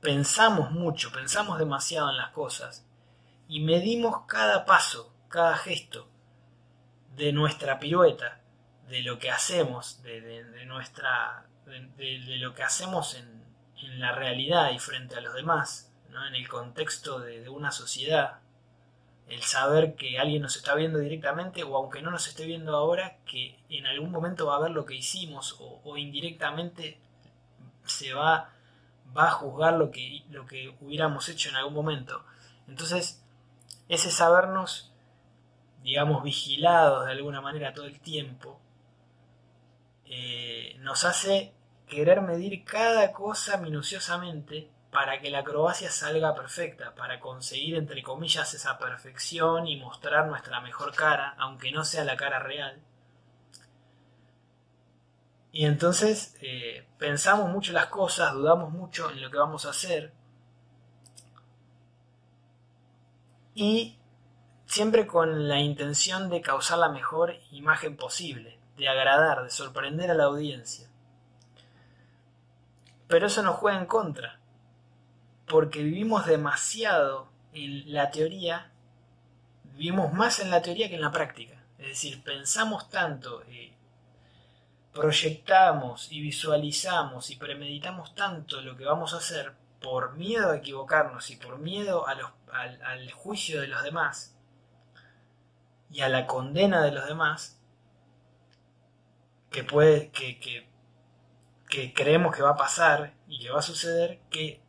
Pensamos 0.02 0.72
mucho, 0.72 1.12
pensamos 1.12 1.60
demasiado 1.60 2.10
en 2.10 2.18
las 2.18 2.32
cosas 2.32 2.86
y 3.48 3.60
medimos 3.60 4.26
cada 4.28 4.66
paso, 4.66 5.14
cada 5.28 5.58
gesto 5.58 6.08
de 7.16 7.34
nuestra 7.34 7.80
pirueta 7.80 8.40
de 8.88 9.02
lo 9.02 9.20
que 9.20 9.30
hacemos, 9.30 10.02
de, 10.04 10.66
nuestra, 10.66 11.46
de, 11.66 12.38
lo 12.38 12.54
que 12.54 12.64
hacemos 12.64 13.16
en, 13.16 13.40
la 14.00 14.12
realidad 14.14 14.72
y 14.72 14.80
frente 14.80 15.16
a 15.16 15.22
los 15.22 15.34
demás, 15.34 15.92
¿no? 16.10 16.26
en 16.26 16.36
el 16.36 16.48
contexto 16.48 17.20
de, 17.20 17.50
una 17.50 17.72
sociedad, 17.72 18.40
el 19.28 19.42
saber 19.44 19.96
que 19.96 20.20
alguien 20.20 20.42
nos 20.42 20.56
está 20.56 20.76
viendo 20.76 21.00
directamente 21.00 21.64
o 21.64 21.76
aunque 21.78 22.02
no 22.02 22.10
nos 22.10 22.28
esté 22.28 22.46
viendo 22.46 22.76
ahora, 22.76 23.18
que 23.26 23.60
en 23.70 23.86
algún 23.86 24.12
momento 24.12 24.48
va 24.48 24.56
a 24.56 24.60
ver 24.60 24.72
lo 24.72 24.86
que 24.86 24.96
hicimos 24.96 25.58
o, 25.60 25.98
indirectamente 25.98 27.00
se 27.86 28.14
va, 28.14 28.54
va 29.18 29.28
a 29.28 29.32
juzgar 29.32 29.74
lo 29.74 29.92
que, 29.92 30.24
lo 30.30 30.46
que 30.46 30.76
hubiéramos 30.82 31.28
hecho 31.30 31.50
en 31.50 31.56
algún 31.56 31.74
momento. 31.74 32.24
Entonces, 32.68 33.24
ese 33.88 34.12
sabernos, 34.12 34.94
digamos, 35.84 36.24
vigilados 36.24 37.06
de 37.06 37.12
alguna 37.12 37.42
manera 37.42 37.74
todo 37.74 37.86
el 37.86 38.00
tiempo, 38.00 38.60
eh, 40.06 40.76
nos 40.80 41.06
hace 41.06 41.54
querer 41.88 42.22
medir 42.22 42.64
cada 42.64 43.12
cosa 43.12 43.58
minuciosamente 43.58 44.70
para 44.92 45.20
que 45.20 45.30
la 45.30 45.40
acrobacia 45.40 45.92
salga 45.92 46.34
perfecta, 46.34 46.96
para 46.96 47.20
conseguir, 47.20 47.76
entre 47.76 48.02
comillas, 48.02 48.54
esa 48.54 48.78
perfección 48.80 49.68
y 49.68 49.78
mostrar 49.78 50.28
nuestra 50.28 50.62
mejor 50.62 50.96
cara, 50.96 51.36
aunque 51.38 51.72
no 51.72 51.84
sea 51.84 52.04
la 52.04 52.18
cara 52.18 52.40
real. 52.40 52.80
Y 55.52 55.66
entonces 55.66 56.36
eh, 56.42 56.86
pensamos 56.98 57.50
mucho 57.50 57.74
las 57.74 57.88
cosas, 57.88 58.34
dudamos 58.34 58.72
mucho 58.72 59.10
en 59.12 59.22
lo 59.22 59.32
que 59.32 59.38
vamos 59.38 59.66
a 59.66 59.72
hacer. 59.72 60.14
Y 63.56 63.98
siempre 64.66 65.08
con 65.08 65.48
la 65.48 65.60
intención 65.60 66.30
de 66.30 66.42
causar 66.42 66.78
la 66.78 66.90
mejor 66.90 67.36
imagen 67.52 67.98
posible 67.98 68.60
de 68.78 68.88
agradar, 68.88 69.44
de 69.44 69.50
sorprender 69.50 70.10
a 70.10 70.14
la 70.16 70.26
audiencia. 70.26 70.88
Pero 73.08 73.28
eso 73.28 73.44
nos 73.44 73.58
juega 73.58 73.80
en 73.80 73.88
contra, 73.88 74.40
porque 75.48 75.84
vivimos 75.84 76.26
demasiado 76.26 77.28
en 77.54 77.92
la 77.92 78.12
teoría, 78.12 78.72
vivimos 79.76 80.14
más 80.14 80.40
en 80.40 80.52
la 80.52 80.62
teoría 80.62 80.88
que 80.88 80.96
en 80.96 81.02
la 81.02 81.12
práctica. 81.12 81.62
Es 81.80 81.88
decir, 81.88 82.24
pensamos 82.24 82.90
tanto, 82.90 83.42
eh, 83.48 83.74
proyectamos 85.00 86.12
y 86.12 86.20
visualizamos 86.20 87.30
y 87.30 87.38
premeditamos 87.38 88.14
tanto 88.16 88.60
lo 88.60 88.76
que 88.76 88.84
vamos 88.84 89.14
a 89.14 89.18
hacer 89.18 89.54
por 89.82 90.16
miedo 90.16 90.52
a 90.52 90.58
equivocarnos 90.58 91.30
y 91.30 91.38
por 91.38 91.58
miedo 91.58 92.06
al, 92.06 93.10
juicio 93.14 93.62
de 93.62 93.68
los 93.68 93.82
demás 93.82 94.36
y 95.90 96.02
a 96.02 96.10
la 96.10 96.28
condena 96.28 96.84
de 96.84 96.92
los 96.92 97.08
demás, 97.08 97.62
que 99.50 99.64
puede, 99.64 100.10
que, 100.10 100.38
que, 101.70 101.94
creemos 101.94 102.36
que 102.36 102.44
va 102.44 102.52
a 102.52 102.58
pasar 102.58 103.14
y 103.26 103.40
que 103.40 103.52
va 103.52 103.60
a 103.60 103.64
suceder, 103.64 104.20
que 104.30 104.62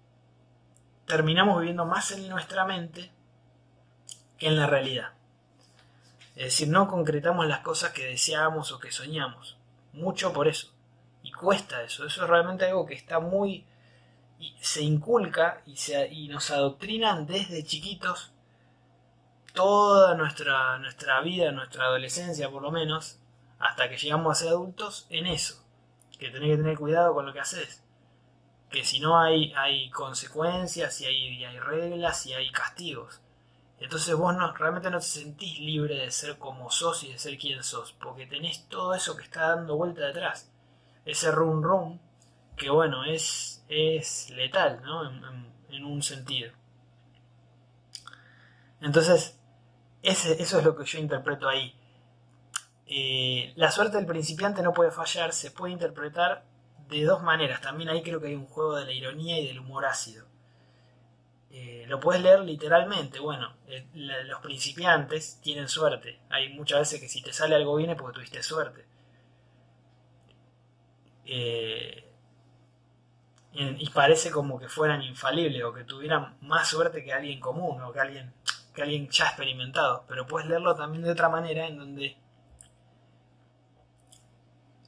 terminamos 1.07 1.59
viviendo 1.59 1.87
más 1.87 2.13
en 2.13 2.29
nuestra 2.29 2.65
mente 2.65 3.11
que 4.39 4.47
en 4.47 4.57
la 4.57 4.69
realidad. 4.69 5.13
Es 6.37 6.45
decir, 6.45 6.69
no 6.69 6.87
concretamos 6.87 7.49
las 7.49 7.61
cosas 7.61 7.91
que 7.91 8.07
deseamos 8.07 8.71
o 8.71 8.79
que 8.79 8.93
soñamos. 8.93 9.60
Mucho 9.93 10.33
por 10.33 10.49
eso. 10.49 10.73
Y 11.23 11.33
cuesta 11.33 11.83
eso. 11.83 12.07
Eso 12.07 12.23
es 12.23 12.29
realmente 12.29 12.67
algo 12.67 12.87
que 12.87 12.95
está 12.95 13.21
muy... 13.21 13.67
Y 14.39 14.55
se 14.61 14.83
inculca 14.83 15.63
y, 15.67 15.77
se, 15.77 16.09
y 16.09 16.29
nos 16.29 16.51
adoctrinan 16.51 17.27
desde 17.27 17.63
chiquitos 17.63 18.33
toda 19.53 20.15
nuestra, 20.15 20.79
nuestra 20.79 21.21
vida, 21.21 21.53
nuestra 21.53 21.85
adolescencia 21.85 22.51
por 22.51 22.63
lo 22.63 22.71
menos, 22.71 23.19
hasta 23.59 23.89
que 23.89 23.99
llegamos 23.99 24.33
a 24.33 24.41
ser 24.41 24.49
adultos 24.51 25.07
en 25.11 25.27
eso. 25.27 25.63
Que 26.19 26.31
tenés 26.31 26.51
que 26.51 26.57
tener 26.57 26.79
cuidado 26.79 27.15
con 27.15 27.27
lo 27.27 27.33
que 27.33 27.41
haces. 27.41 27.83
Que 28.71 28.85
si 28.85 29.01
no 29.01 29.19
hay, 29.19 29.53
hay 29.55 29.91
consecuencias, 29.91 31.01
y 31.01 31.07
hay, 31.07 31.45
hay 31.45 31.59
reglas, 31.59 32.27
y 32.27 32.35
hay 32.35 32.51
castigos. 32.51 33.21
Entonces 33.81 34.15
vos 34.15 34.35
realmente 34.59 34.91
no 34.91 34.99
te 34.99 35.07
sentís 35.07 35.59
libre 35.59 35.97
de 35.97 36.11
ser 36.11 36.39
como 36.39 36.71
sos 36.71 37.03
y 37.03 37.13
de 37.13 37.19
ser 37.19 37.39
quien 37.39 37.63
sos. 37.65 37.93
Porque 37.93 38.27
tenés 38.27 38.69
todo 38.69 38.95
eso 38.95 39.17
que 39.17 39.25
está 39.25 39.57
dando 39.57 39.77
vuelta 39.77 40.07
detrás. 40.07 40.51
Ese 41.05 41.33
rum 41.33 41.63
rum 41.63 41.99
que 42.61 42.69
bueno, 42.69 43.05
es, 43.05 43.65
es 43.69 44.29
letal, 44.31 44.83
¿no? 44.85 45.11
En, 45.71 45.85
un 45.85 46.03
sentido. 46.03 46.53
Entonces, 48.83 49.39
ese, 50.03 50.43
eso 50.43 50.59
es 50.59 50.65
lo 50.65 50.77
que 50.77 50.85
yo 50.85 50.99
interpreto 50.99 51.49
ahí. 51.49 51.75
Eh, 52.87 53.55
la 53.57 53.71
suerte 53.71 53.97
del 53.97 54.05
principiante 54.05 54.63
no 54.63 54.75
puede 54.75 54.91
fallar, 54.91 55.33
se 55.33 55.53
puede 55.53 55.73
interpretar 55.73 56.45
de 56.89 57.05
dos 57.05 57.23
maneras. 57.23 57.63
También 57.63 57.89
ahí 57.89 58.03
creo 58.03 58.21
que 58.21 58.27
hay 58.27 58.35
un 58.35 58.47
juego 58.47 58.77
de 58.77 58.85
la 58.85 58.93
ironía 58.93 59.41
y 59.41 59.47
del 59.47 59.61
humor 59.61 59.87
ácido. 59.87 60.27
Eh, 61.51 61.85
lo 61.89 61.99
puedes 62.01 62.23
leer 62.23 62.41
literalmente. 62.41 63.19
Bueno, 63.21 63.55
eh, 63.67 63.87
los 63.95 64.41
principiantes 64.41 65.41
tienen 65.43 65.69
suerte. 65.69 66.21
Hay 66.31 66.51
muchas 66.51 66.81
veces 66.81 67.01
que 67.01 67.09
si 67.09 67.23
te 67.23 67.33
sale 67.33 67.57
algo 67.57 67.77
bien 67.77 67.91
es 67.91 67.97
porque 67.97 68.15
tuviste 68.17 68.43
suerte. 68.43 68.87
y 73.53 73.89
parece 73.91 74.31
como 74.31 74.59
que 74.59 74.69
fueran 74.69 75.03
infalibles 75.03 75.63
o 75.65 75.73
que 75.73 75.85
tuvieran 75.85 76.37
más 76.43 76.69
suerte 76.69 77.05
que 77.05 77.13
alguien 77.13 77.41
común 77.41 77.81
o 77.83 77.93
que 77.93 78.01
alguien, 78.01 78.33
que 78.75 78.83
alguien 78.83 79.09
ya 79.09 79.27
experimentado. 79.27 80.05
Pero 80.09 80.27
puedes 80.27 80.49
leerlo 80.49 80.75
también 80.75 81.03
de 81.05 81.11
otra 81.13 81.29
manera 81.29 81.67
en 81.67 81.79
donde 81.79 82.17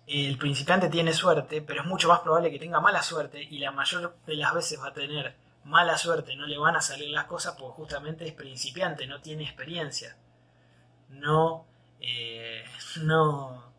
el 0.07 0.37
principiante 0.37 0.89
tiene 0.89 1.13
suerte, 1.13 1.63
pero 1.63 1.81
es 1.83 1.87
mucho 1.87 2.09
más 2.09 2.21
probable 2.21 2.51
que 2.51 2.59
tenga 2.59 2.81
mala 2.81 3.03
suerte 3.03 3.43
y 3.43 3.59
la 3.59 3.71
mayor 3.71 4.17
de 4.27 4.37
las 4.37 4.55
veces 4.55 4.81
va 4.81 4.89
a 4.89 4.93
tener 4.93 5.35
mala 5.65 5.97
suerte, 5.99 6.37
no 6.37 6.47
le 6.47 6.59
van 6.59 6.77
a 6.77 6.81
salir 6.81 7.11
las 7.11 7.27
cosas 7.27 7.55
porque 7.59 7.77
justamente 7.77 8.27
es 8.27 8.33
principiante, 8.33 9.07
no 9.07 9.21
tiene 9.21 9.45
experiencia. 9.45 10.17
No, 11.09 11.67
eh, 12.01 12.65
no, 13.03 13.73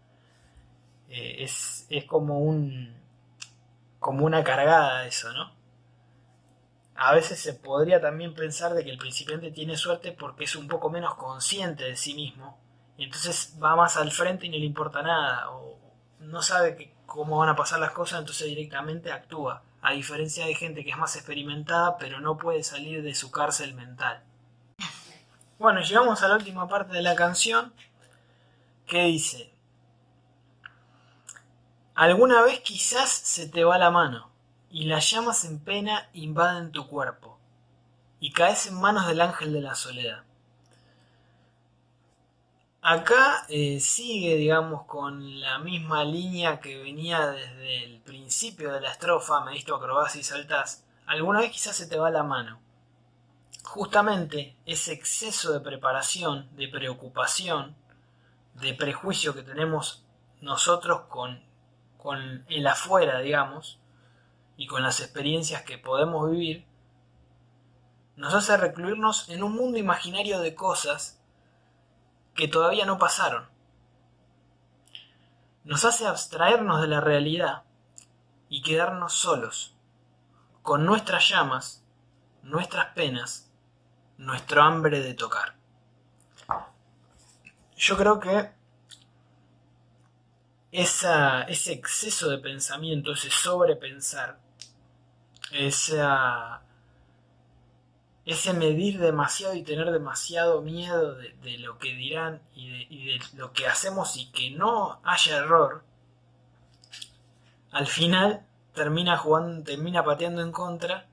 eh, 1.10 1.44
es, 1.44 1.86
es, 1.90 2.06
como 2.06 2.40
un, 2.40 2.96
como 4.00 4.26
una 4.26 4.44
cargada 4.44 5.06
eso, 5.06 5.32
¿no? 5.34 5.52
A 6.96 7.14
veces 7.14 7.40
se 7.40 7.54
podría 7.56 8.00
también 8.00 8.36
pensar 8.36 8.74
de 8.74 8.84
que 8.84 8.92
el 8.92 9.00
principiante 9.00 9.52
tiene 9.52 9.78
suerte 9.78 10.12
porque 10.12 10.44
es 10.44 10.56
un 10.56 10.68
poco 10.68 10.90
menos 10.90 11.16
consciente 11.16 11.86
de 11.86 11.98
sí 11.98 12.14
mismo 12.14 12.60
y 12.98 13.06
entonces 13.06 13.58
va 13.62 13.76
más 13.76 13.98
al 13.98 14.12
frente 14.12 14.46
y 14.46 14.50
no 14.50 14.58
le 14.58 14.66
importa 14.66 15.02
nada 15.02 15.50
o, 15.52 15.74
no 16.20 16.42
sabe 16.42 16.96
cómo 17.06 17.40
van 17.40 17.50
a 17.50 17.56
pasar 17.56 17.80
las 17.80 17.92
cosas, 17.92 18.20
entonces 18.20 18.48
directamente 18.48 19.12
actúa. 19.12 19.62
A 19.84 19.92
diferencia 19.92 20.46
de 20.46 20.56
gente 20.56 20.84
que 20.84 20.92
es 20.92 20.98
más 20.98 21.16
experimentada, 21.18 21.98
pero 21.98 22.22
no 22.22 22.38
puede 22.38 22.64
salir 22.64 23.04
de 23.04 23.14
su 23.14 23.32
cárcel 23.32 23.74
mental. 23.74 24.24
Bueno, 25.60 25.82
llegamos 25.82 26.24
a 26.24 26.30
la 26.30 26.36
última 26.36 26.68
parte 26.70 26.94
de 26.94 27.02
la 27.02 27.16
canción 27.16 27.74
que 28.88 29.04
dice, 29.04 29.54
alguna 31.96 32.42
vez 32.42 32.62
quizás 32.62 33.10
se 33.10 33.48
te 33.48 33.66
va 33.66 33.78
la 33.78 33.92
mano 33.92 34.30
y 34.70 34.86
las 34.86 35.12
llamas 35.12 35.44
en 35.44 35.60
pena 35.60 36.10
invaden 36.14 36.72
tu 36.72 36.88
cuerpo 36.88 37.38
y 38.22 38.32
caes 38.32 38.68
en 38.68 38.80
manos 38.80 39.06
del 39.08 39.20
ángel 39.20 39.52
de 39.52 39.62
la 39.62 39.76
soledad. 39.76 40.24
Acá 42.86 43.46
eh, 43.48 43.80
sigue, 43.80 44.36
digamos, 44.36 44.84
con 44.84 45.40
la 45.40 45.58
misma 45.58 46.04
línea 46.04 46.60
que 46.60 46.84
venía 46.84 47.28
desde 47.28 47.86
el 47.86 48.02
principio 48.02 48.74
de 48.74 48.82
la 48.82 48.92
estrofa, 48.92 49.40
me 49.46 49.54
visto 49.54 49.74
acrobacia 49.74 50.20
y 50.20 50.24
saltas. 50.26 50.84
Alguna 51.06 51.40
vez 51.40 51.52
quizás 51.52 51.78
se 51.78 51.88
te 51.88 51.98
va 51.98 52.12
la 52.12 52.24
mano. 52.24 52.60
Justamente 53.64 54.58
ese 54.66 54.92
exceso 54.92 55.54
de 55.54 55.62
preparación, 55.62 56.50
de 56.58 56.68
preocupación, 56.68 57.74
de 58.56 58.74
prejuicio 58.74 59.34
que 59.34 59.44
tenemos 59.44 60.04
nosotros 60.42 61.04
con, 61.08 61.42
con 61.98 62.44
el 62.50 62.68
afuera, 62.68 63.20
digamos, 63.20 63.80
y 64.58 64.68
con 64.68 64.84
las 64.84 65.00
experiencias 65.00 65.62
que 65.62 65.78
podemos 65.78 66.30
vivir, 66.30 66.66
nos 68.18 68.34
hace 68.34 68.58
recluirnos 68.58 69.30
en 69.30 69.42
un 69.42 69.54
mundo 69.54 69.78
imaginario 69.78 70.42
de 70.42 70.54
cosas 70.54 71.23
que 72.36 72.48
todavía 72.48 72.86
no 72.86 72.98
pasaron. 72.98 73.48
Nos 75.64 75.86
hace 75.86 76.06
abstraernos 76.06 76.82
de 76.82 76.88
la 76.88 77.00
realidad 77.02 77.64
y 78.50 78.62
quedarnos 78.62 79.14
solos, 79.14 79.76
con 80.62 80.86
nuestras 80.86 81.28
llamas, 81.30 81.84
nuestras 82.42 82.94
penas, 82.94 83.50
nuestro 84.18 84.62
hambre 84.62 85.00
de 85.00 85.14
tocar. 85.14 85.56
Yo 87.76 87.98
creo 87.98 88.20
que 88.20 88.52
ese 90.72 91.72
exceso 91.72 92.30
de 92.30 92.38
pensamiento, 92.38 93.14
ese 93.14 93.30
sobrepensar, 93.30 94.40
esa 95.52 96.62
ese 98.26 98.54
medir 98.54 99.00
demasiado 99.00 99.54
y 99.54 99.64
tener 99.64 99.92
demasiado 99.92 100.62
miedo 100.62 101.16
de, 101.16 101.58
lo 101.60 101.78
que 101.78 101.94
dirán 101.94 102.42
y 102.56 102.70
de, 103.06 103.20
lo 103.36 103.52
que 103.52 103.68
hacemos 103.68 104.16
y 104.16 104.32
que 104.32 104.52
no 104.52 105.02
haya 105.04 105.38
error, 105.38 105.84
al 107.72 107.88
final 107.88 108.46
termina 108.74 109.18
jugando, 109.18 109.64
termina 109.64 110.04
pateando 110.04 110.42
en 110.42 110.52
contra, 110.52 111.08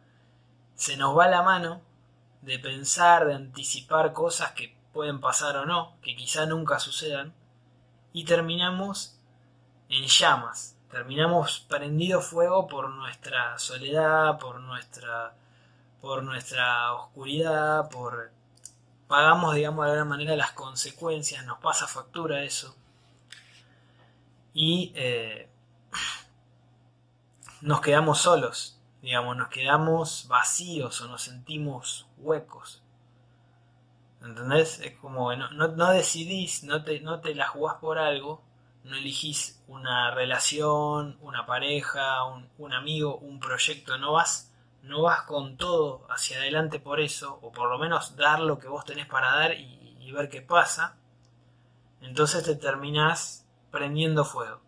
se 0.74 0.96
nos 0.96 1.16
va 1.16 1.26
la 1.28 1.42
mano 1.42 1.80
de 2.42 2.58
pensar, 2.58 3.26
de 3.26 3.34
anticipar 3.34 4.12
cosas 4.12 4.52
que 4.52 4.76
pueden 4.92 5.20
pasar 5.20 5.56
o 5.56 5.66
no, 5.66 5.96
que 6.02 6.16
quizá 6.16 6.46
nunca 6.46 6.78
sucedan, 6.78 7.34
y 8.12 8.24
terminamos 8.24 9.18
en 9.88 10.04
llamas, 10.06 10.76
terminamos 10.90 11.60
prendido 11.60 12.20
fuego 12.20 12.66
por 12.68 12.90
nuestra 12.90 13.58
soledad, 13.58 14.38
por 14.38 14.60
nuestra 14.60 15.34
por 16.00 16.22
nuestra 16.22 16.94
oscuridad, 16.94 17.90
por 17.90 18.32
pagamos, 19.06 19.54
digamos, 19.54 19.86
de 19.86 19.92
alguna 19.92 20.08
manera 20.08 20.36
las 20.36 20.52
consecuencias, 20.52 21.44
nos 21.44 21.58
pasa 21.58 21.86
factura 21.86 22.44
eso. 22.44 22.76
Y 24.54 24.92
eh, 24.94 25.48
nos 27.60 27.80
quedamos 27.80 28.20
solos, 28.20 28.78
digamos, 29.02 29.36
nos 29.36 29.48
quedamos 29.48 30.26
vacíos 30.28 31.00
o 31.00 31.08
nos 31.08 31.22
sentimos 31.22 32.06
huecos. 32.18 32.82
¿Entendés? 34.22 34.80
Es 34.80 34.96
como, 34.98 35.34
no, 35.34 35.50
no, 35.50 35.90
decidís, 35.90 36.62
no 36.64 36.84
te, 36.84 37.00
no 37.00 37.20
te 37.20 37.34
la 37.34 37.48
jugás 37.48 37.76
por 37.76 37.98
algo, 37.98 38.42
no 38.84 38.96
elegís 38.96 39.60
una 39.66 40.10
relación, 40.12 41.18
una 41.20 41.46
pareja, 41.46 42.24
un, 42.24 42.48
un 42.58 42.72
amigo, 42.74 43.16
un 43.16 43.40
proyecto, 43.40 43.98
no 43.98 44.12
vas 44.12 44.49
no 44.82 45.02
vas 45.02 45.22
con 45.22 45.56
todo 45.56 46.06
hacia 46.10 46.38
adelante 46.38 46.80
por 46.80 47.00
eso, 47.00 47.38
o 47.42 47.52
por 47.52 47.68
lo 47.68 47.78
menos 47.78 48.16
dar 48.16 48.40
lo 48.40 48.58
que 48.58 48.68
vos 48.68 48.84
tenés 48.84 49.06
para 49.06 49.30
dar 49.30 49.52
y, 49.52 49.78
ver 50.12 50.28
qué 50.28 50.42
pasa, 50.42 50.96
entonces 52.00 52.42
te 52.42 52.56
terminás 52.56 53.46
prendiendo 53.70 54.24
fuego. 54.24 54.60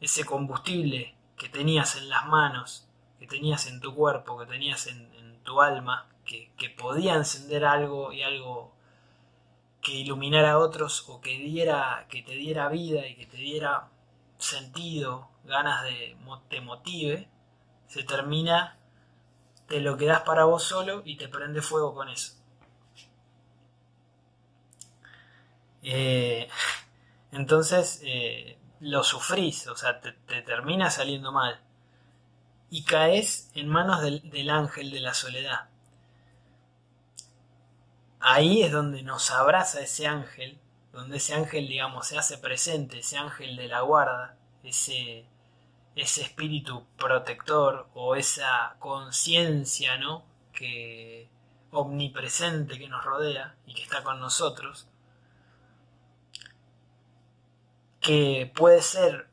Ese 0.00 0.24
combustible 0.24 1.14
que 1.36 1.48
tenías 1.48 1.94
en 1.94 2.08
las 2.08 2.26
manos, 2.26 2.88
que 3.20 3.28
tenías 3.28 3.68
en 3.68 3.80
tu 3.80 3.94
cuerpo, 3.94 4.36
que 4.36 4.46
tenías 4.46 4.88
en, 4.88 5.14
tu 5.44 5.60
alma, 5.60 6.08
que, 6.24 6.50
que, 6.58 6.70
podía 6.70 7.14
encender 7.14 7.64
algo 7.64 8.12
y 8.12 8.24
algo 8.24 8.74
que 9.80 9.92
iluminara 9.92 10.52
a 10.52 10.58
otros 10.58 11.08
o 11.08 11.20
que 11.20 11.38
diera, 11.38 12.06
que 12.10 12.24
te 12.24 12.32
diera 12.32 12.68
vida 12.68 13.06
y 13.06 13.14
que 13.14 13.26
te 13.26 13.36
diera 13.36 13.88
sentido, 14.38 15.28
ganas 15.44 15.84
de 15.84 16.16
te 16.48 16.60
motive, 16.60 17.28
se 17.86 18.02
termina 18.02 18.75
te 19.68 19.80
lo 19.80 19.96
quedas 19.96 20.22
para 20.22 20.44
vos 20.44 20.62
solo 20.62 21.02
y 21.04 21.16
te 21.16 21.28
prende 21.28 21.62
fuego 21.62 21.94
con 21.94 22.08
eso. 22.08 22.34
Eh, 25.82 26.48
entonces 27.32 28.00
eh, 28.04 28.58
lo 28.80 29.04
sufrís, 29.04 29.66
o 29.68 29.76
sea, 29.76 30.00
te, 30.00 30.12
termina 30.42 30.90
saliendo 30.90 31.32
mal. 31.32 31.60
Y 32.70 32.82
caes 32.84 33.50
en 33.54 33.68
manos 33.68 34.02
del, 34.02 34.28
del 34.30 34.50
ángel 34.50 34.90
de 34.90 35.00
la 35.00 35.14
soledad. 35.14 35.68
Ahí 38.20 38.62
es 38.62 38.72
donde 38.72 39.02
nos 39.02 39.30
abraza 39.30 39.80
ese 39.80 40.06
ángel, 40.06 40.58
donde 40.92 41.18
ese 41.18 41.34
ángel, 41.34 41.68
digamos, 41.68 42.08
se 42.08 42.18
hace 42.18 42.38
presente, 42.38 42.98
ese 42.98 43.18
ángel 43.18 43.56
de 43.56 43.68
la 43.68 43.82
guarda, 43.82 44.36
ese, 44.64 45.26
ese 45.96 46.22
espíritu 46.22 46.86
protector 46.96 47.88
o 47.94 48.14
esa 48.14 48.76
conciencia, 48.78 49.96
¿no? 49.96 50.24
Que 50.52 51.28
omnipresente 51.72 52.78
que 52.78 52.88
nos 52.88 53.04
rodea 53.04 53.56
y 53.66 53.74
que 53.74 53.82
está 53.82 54.02
con 54.02 54.20
nosotros, 54.20 54.88
que 58.00 58.52
puede 58.54 58.82
ser, 58.82 59.28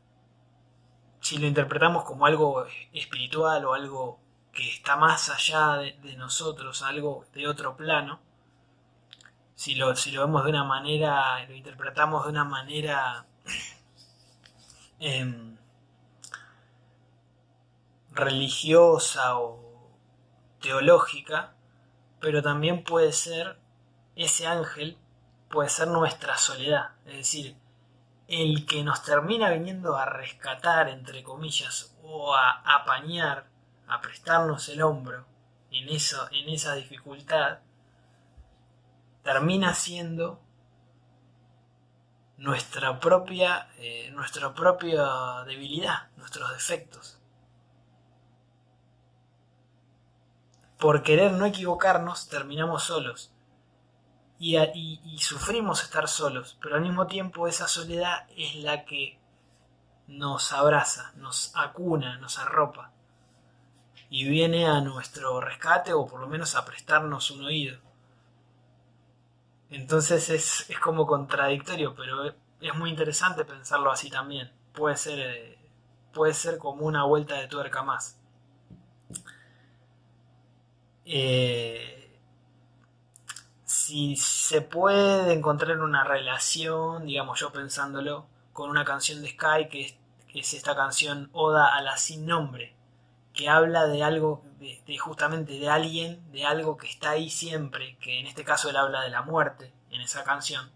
si 1.19 1.38
lo 1.38 1.47
interpretamos 1.47 2.06
como 2.06 2.26
algo 2.26 2.65
espiritual 2.91 3.65
o 3.65 3.73
algo 3.73 4.19
que 4.52 4.69
está 4.69 4.95
más 4.95 5.30
allá 5.30 5.78
de, 5.78 6.15
nosotros, 6.15 6.82
algo 6.82 7.26
de 7.34 7.47
otro 7.47 7.76
plano, 7.76 8.19
si 9.56 9.76
lo, 9.76 9.95
si 9.95 10.12
lo 10.12 10.21
vemos 10.21 10.43
de 10.43 10.49
una 10.49 10.63
manera, 10.63 11.45
lo 11.45 11.54
interpretamos 11.56 12.23
de 12.23 12.30
una 12.32 12.43
manera 12.43 13.26
em, 14.99 15.53
religiosa 18.13 19.38
o 19.39 19.91
teológica, 20.62 21.54
pero 22.19 22.41
también 22.41 22.84
puede 22.84 23.12
ser 23.12 23.60
ese 24.15 24.47
ángel, 24.47 24.97
puede 25.49 25.69
ser 25.69 25.88
nuestra 25.88 26.38
soledad, 26.38 26.91
es 27.06 27.17
decir, 27.17 27.56
el 28.28 28.65
que 28.65 28.84
nos 28.84 29.04
termina 29.04 29.49
viniendo 29.52 29.97
a 29.97 30.06
rescatar, 30.06 30.89
entre 30.89 31.23
comillas, 31.23 31.95
o 32.04 32.34
a 32.34 32.62
apañar, 32.65 33.47
a 33.88 34.02
prestarnos 34.02 34.69
el 34.69 34.82
hombro 34.82 35.26
en, 35.71 35.89
eso, 35.89 36.28
en 36.32 36.49
esa 36.49 36.73
dificultad, 36.76 37.60
termina 39.24 39.74
siendo 39.74 40.39
nuestra 42.38 42.99
propia, 42.99 43.70
eh, 43.78 44.09
nuestra 44.11 44.53
propia 44.53 45.43
debilidad, 45.45 46.09
nuestros 46.18 46.51
defectos. 46.51 47.20
Por 50.84 51.01
querer 51.01 51.31
no 51.31 51.45
equivocarnos, 51.45 52.27
terminamos 52.27 52.84
solos. 52.84 53.31
Y, 54.38 54.57
sufrimos 55.17 55.81
estar 55.81 56.09
solos, 56.09 56.57
pero 56.61 56.75
al 56.75 56.81
mismo 56.81 57.07
tiempo 57.07 57.47
esa 57.47 57.69
soledad 57.69 58.27
es 58.36 58.55
la 58.55 58.84
que 58.84 59.17
nos 60.07 60.51
abraza, 60.51 61.13
nos 61.15 61.55
acuna, 61.55 62.17
nos 62.17 62.38
arropa. 62.38 62.91
Y 64.09 64.27
viene 64.27 64.67
a 64.67 64.81
nuestro 64.81 65.39
rescate 65.39 65.93
o 65.93 66.05
por 66.05 66.19
lo 66.19 66.27
menos 66.27 66.53
a 66.53 66.65
prestarnos 66.65 67.31
un 67.31 67.45
oído. 67.45 67.79
Entonces 69.69 70.29
es, 70.29 70.67
como 70.81 71.07
contradictorio, 71.07 71.95
pero 71.95 72.25
es 72.59 72.75
muy 72.75 72.89
interesante 72.89 73.45
pensarlo 73.45 73.89
así 73.89 74.09
también. 74.09 74.51
Puede 74.73 74.97
ser, 74.97 75.17
eh, 75.17 75.57
puede 76.13 76.34
ser 76.34 76.57
como 76.57 76.86
una 76.86 77.05
vuelta 77.05 77.36
de 77.36 77.47
tuerca 77.47 77.84
más. 77.84 78.19
Eh, 81.06 82.04
si 83.66 84.16
se 84.16 84.62
puede 84.62 85.34
encontrar 85.34 85.80
una 85.80 86.04
relación, 86.04 87.06
digamos 87.06 87.39
yo 87.39 87.51
pensándolo, 87.51 88.26
con 88.54 88.70
una 88.70 88.86
canción 88.86 89.22
de 89.22 89.30
Sky 89.30 89.68
que, 89.70 89.97
es 90.34 90.54
esta 90.56 90.76
canción 90.76 91.30
Oda 91.32 91.76
a 91.76 91.82
la 91.82 91.95
sin 91.97 92.26
nombre, 92.26 92.74
que 93.34 93.49
habla 93.49 93.86
de 93.86 94.04
algo, 94.04 94.43
de, 94.60 94.97
justamente 94.97 95.60
de 95.60 95.70
alguien, 95.70 96.32
de 96.32 96.45
algo 96.45 96.76
que 96.76 96.88
está 96.88 97.12
ahí 97.12 97.30
siempre, 97.30 97.97
que 97.99 98.20
en 98.20 98.26
este 98.26 98.43
caso 98.43 98.70
él 98.70 98.78
habla 98.78 99.01
de 99.01 99.12
la 99.12 99.22
muerte 99.22 99.72
en 99.91 100.01
esa 100.01 100.24
canción. 100.24 100.72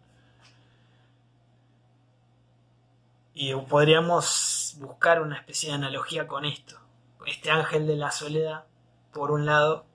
Y 3.34 3.56
podríamos 3.56 4.76
buscar 4.78 5.22
una 5.22 5.38
especie 5.38 5.70
de 5.70 5.76
analogía 5.76 6.28
con 6.28 6.46
esto. 6.46 6.80
Este 7.26 7.50
ángel 7.50 7.88
de 7.88 7.96
la 7.96 8.12
soledad, 8.12 8.66
por 9.12 9.32
un 9.32 9.48
lado, 9.48 9.87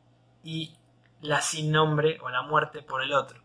y 0.44 0.76
la 1.20 1.40
sin 1.40 1.70
nombre 1.70 2.18
o 2.20 2.28
la 2.28 2.42
muerte 2.42 2.82
por 2.82 3.02
el 3.02 3.12
otro. 3.12 3.40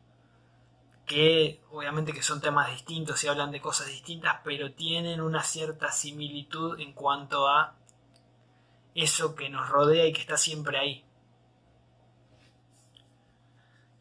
Que 1.06 1.62
obviamente 1.72 2.12
que 2.12 2.24
son 2.24 2.42
temas 2.42 2.70
distintos 2.72 3.24
y 3.24 3.28
hablan 3.28 3.52
de 3.52 3.62
cosas 3.62 3.88
distintas, 3.88 4.38
pero 4.44 4.74
tienen 4.74 5.22
una 5.22 5.44
cierta 5.44 5.92
similitud 5.92 6.80
en 6.80 6.94
cuanto 6.94 7.48
a 7.48 7.76
eso 8.94 9.36
que 9.36 9.50
nos 9.50 9.70
rodea 9.70 10.06
y 10.06 10.14
que 10.14 10.22
está 10.22 10.38
siempre 10.38 10.80
ahí. 10.80 11.06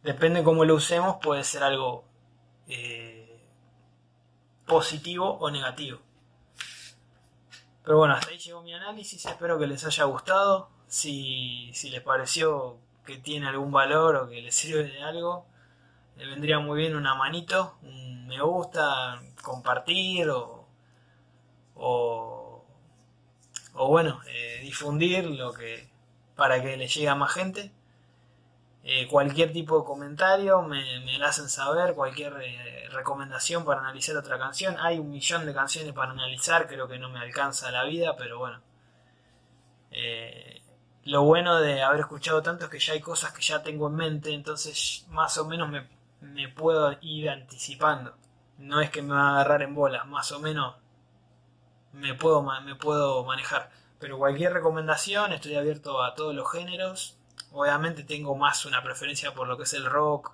Depende 0.02 0.42
cómo 0.42 0.64
lo 0.64 0.76
usemos, 0.76 1.16
puede 1.20 1.44
ser 1.44 1.62
algo 1.62 2.04
eh, 2.66 3.44
positivo 4.66 5.36
o 5.38 5.50
negativo. 5.50 6.00
Pero 7.84 7.98
bueno, 7.98 8.14
hasta 8.14 8.30
ahí 8.30 8.38
llegó 8.38 8.62
mi 8.62 8.74
análisis, 8.74 9.26
espero 9.26 9.58
que 9.58 9.66
les 9.66 9.84
haya 9.84 10.04
gustado. 10.04 10.70
Si, 10.88 11.70
si 11.74 11.90
les 11.90 12.02
pareció 12.02 12.78
que 13.06 13.18
tiene 13.18 13.48
algún 13.48 13.72
valor 13.72 14.16
o 14.16 14.28
que 14.28 14.42
les 14.42 14.54
sirve 14.54 14.84
de 14.84 15.02
algo, 15.02 15.46
le 16.16 16.26
vendría 16.26 16.58
muy 16.58 16.78
bien 16.80 16.96
una 16.96 17.14
manito, 17.14 17.78
un 17.82 18.16
me 18.26 18.40
gusta, 18.40 19.22
compartir 19.42 20.28
o, 20.30 20.66
o, 21.74 22.64
bueno, 23.74 24.20
eh, 24.28 24.60
difundir 24.62 25.24
lo 25.24 25.52
que 25.52 25.88
para 26.34 26.60
que 26.62 26.76
le 26.76 26.88
llegue 26.88 27.08
a 27.08 27.14
más 27.14 27.32
gente. 27.32 27.72
Eh, 28.84 29.08
cualquier 29.08 29.52
tipo 29.52 29.80
de 29.80 29.84
comentario 29.84 30.62
me, 30.62 31.00
me 31.00 31.18
lo 31.18 31.26
hacen 31.26 31.48
saber, 31.48 31.94
cualquier 31.94 32.34
eh, 32.42 32.88
recomendación 32.90 33.64
para 33.64 33.80
analizar 33.80 34.16
otra 34.16 34.38
canción. 34.38 34.76
Hay 34.78 34.98
un 34.98 35.10
millón 35.10 35.44
de 35.46 35.54
canciones 35.54 35.92
para 35.92 36.12
analizar, 36.12 36.68
creo 36.68 36.86
que 36.88 36.98
no 36.98 37.08
me 37.08 37.18
alcanza 37.18 37.70
la 37.70 37.84
vida, 37.84 38.16
pero 38.16 38.38
bueno. 38.38 38.60
Lo 41.06 41.22
bueno 41.22 41.60
de 41.60 41.82
haber 41.82 42.00
escuchado 42.00 42.42
tanto 42.42 42.64
es 42.64 42.70
que 42.70 42.80
ya 42.80 42.92
hay 42.92 43.00
cosas 43.00 43.32
que 43.32 43.40
ya 43.40 43.62
tengo 43.62 43.86
en 43.86 43.94
mente, 43.94 44.34
entonces 44.34 45.06
más 45.10 45.38
o 45.38 45.46
menos 45.46 45.70
me, 45.70 46.48
puedo 46.48 46.96
ir 47.00 47.30
anticipando. 47.30 48.14
No 48.58 48.80
es 48.80 48.90
que 48.90 49.02
me 49.02 49.14
va 49.14 49.28
a 49.28 49.34
agarrar 49.34 49.62
en 49.62 49.74
bolas, 49.74 50.06
más 50.08 50.32
o 50.32 50.40
menos 50.40 50.74
me 51.92 52.14
puedo, 52.14 52.42
me 52.42 52.74
puedo 52.74 53.24
manejar. 53.24 53.70
Pero 54.00 54.18
cualquier 54.18 54.52
recomendación, 54.52 55.32
estoy 55.32 55.54
abierto 55.54 56.02
a 56.02 56.14
todos 56.16 56.34
los 56.34 56.50
géneros. 56.50 57.16
Obviamente 57.52 58.02
tengo 58.02 58.34
más 58.34 58.66
una 58.66 58.82
preferencia 58.82 59.32
por 59.32 59.46
lo 59.46 59.56
que 59.56 59.62
es 59.62 59.74
el 59.74 59.86
rock 59.86 60.32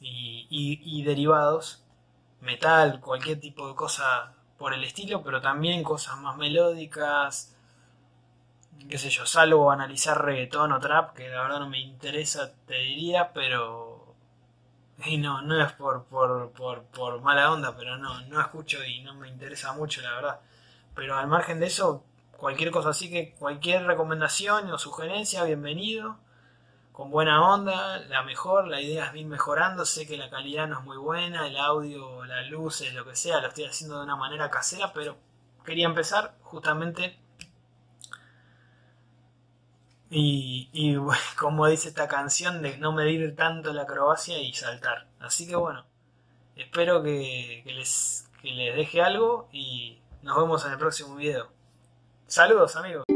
y, 0.00 1.02
derivados, 1.02 1.82
metal, 2.40 3.00
cualquier 3.00 3.40
tipo 3.40 3.66
de 3.66 3.74
cosa 3.74 4.34
por 4.56 4.72
el 4.72 4.84
estilo, 4.84 5.24
pero 5.24 5.40
también 5.40 5.82
cosas 5.82 6.16
más 6.18 6.36
melódicas, 6.36 7.55
qué 8.88 8.98
sé 8.98 9.10
yo, 9.10 9.26
salvo 9.26 9.70
analizar 9.70 10.24
reggaetón 10.24 10.72
o 10.72 10.80
trap, 10.80 11.14
que 11.14 11.28
la 11.28 11.42
verdad 11.42 11.60
no 11.60 11.68
me 11.68 11.80
interesa, 11.80 12.52
te 12.66 12.74
diría, 12.74 13.32
pero... 13.32 14.14
Y 15.04 15.18
no, 15.18 15.42
no 15.42 15.62
es 15.62 15.72
por, 15.72 16.04
por, 16.04 16.52
por, 16.52 16.84
por 16.84 17.20
mala 17.20 17.52
onda, 17.52 17.76
pero 17.76 17.98
no, 17.98 18.22
no 18.22 18.40
escucho 18.40 18.82
y 18.82 19.02
no 19.02 19.14
me 19.14 19.28
interesa 19.28 19.72
mucho, 19.74 20.00
la 20.00 20.14
verdad. 20.14 20.40
Pero 20.94 21.16
al 21.16 21.26
margen 21.26 21.60
de 21.60 21.66
eso, 21.66 22.02
cualquier 22.36 22.70
cosa 22.70 22.90
así 22.90 23.10
que 23.10 23.34
cualquier 23.34 23.84
recomendación 23.84 24.70
o 24.70 24.78
sugerencia, 24.78 25.44
bienvenido. 25.44 26.18
Con 26.92 27.10
buena 27.10 27.46
onda, 27.46 27.98
la 28.08 28.22
mejor, 28.22 28.68
la 28.68 28.80
idea 28.80 29.08
es 29.08 29.14
ir 29.16 29.26
mejorando, 29.26 29.84
sé 29.84 30.06
que 30.06 30.16
la 30.16 30.30
calidad 30.30 30.66
no 30.66 30.78
es 30.78 30.84
muy 30.84 30.96
buena, 30.96 31.46
el 31.46 31.58
audio, 31.58 32.24
las 32.24 32.48
luces, 32.48 32.94
lo 32.94 33.04
que 33.04 33.14
sea, 33.14 33.42
lo 33.42 33.48
estoy 33.48 33.64
haciendo 33.64 33.98
de 33.98 34.04
una 34.04 34.16
manera 34.16 34.48
casera, 34.50 34.94
pero 34.94 35.18
quería 35.62 35.84
empezar 35.84 36.34
justamente 36.40 37.18
y, 40.10 40.68
y 40.72 40.96
como 41.38 41.66
dice 41.66 41.88
esta 41.88 42.08
canción 42.08 42.62
de 42.62 42.78
no 42.78 42.92
medir 42.92 43.34
tanto 43.36 43.72
la 43.72 43.82
acrobacia 43.82 44.38
y 44.38 44.52
saltar. 44.52 45.06
Así 45.20 45.46
que 45.46 45.56
bueno, 45.56 45.86
espero 46.56 47.02
que, 47.02 47.62
que 47.64 47.72
les, 47.72 48.28
que 48.42 48.50
les 48.50 48.76
deje 48.76 49.02
algo 49.02 49.48
y 49.52 49.98
nos 50.22 50.36
vemos 50.36 50.64
en 50.66 50.72
el 50.72 50.78
próximo 50.78 51.16
video. 51.16 51.50
Saludos 52.26 52.76
amigos. 52.76 53.15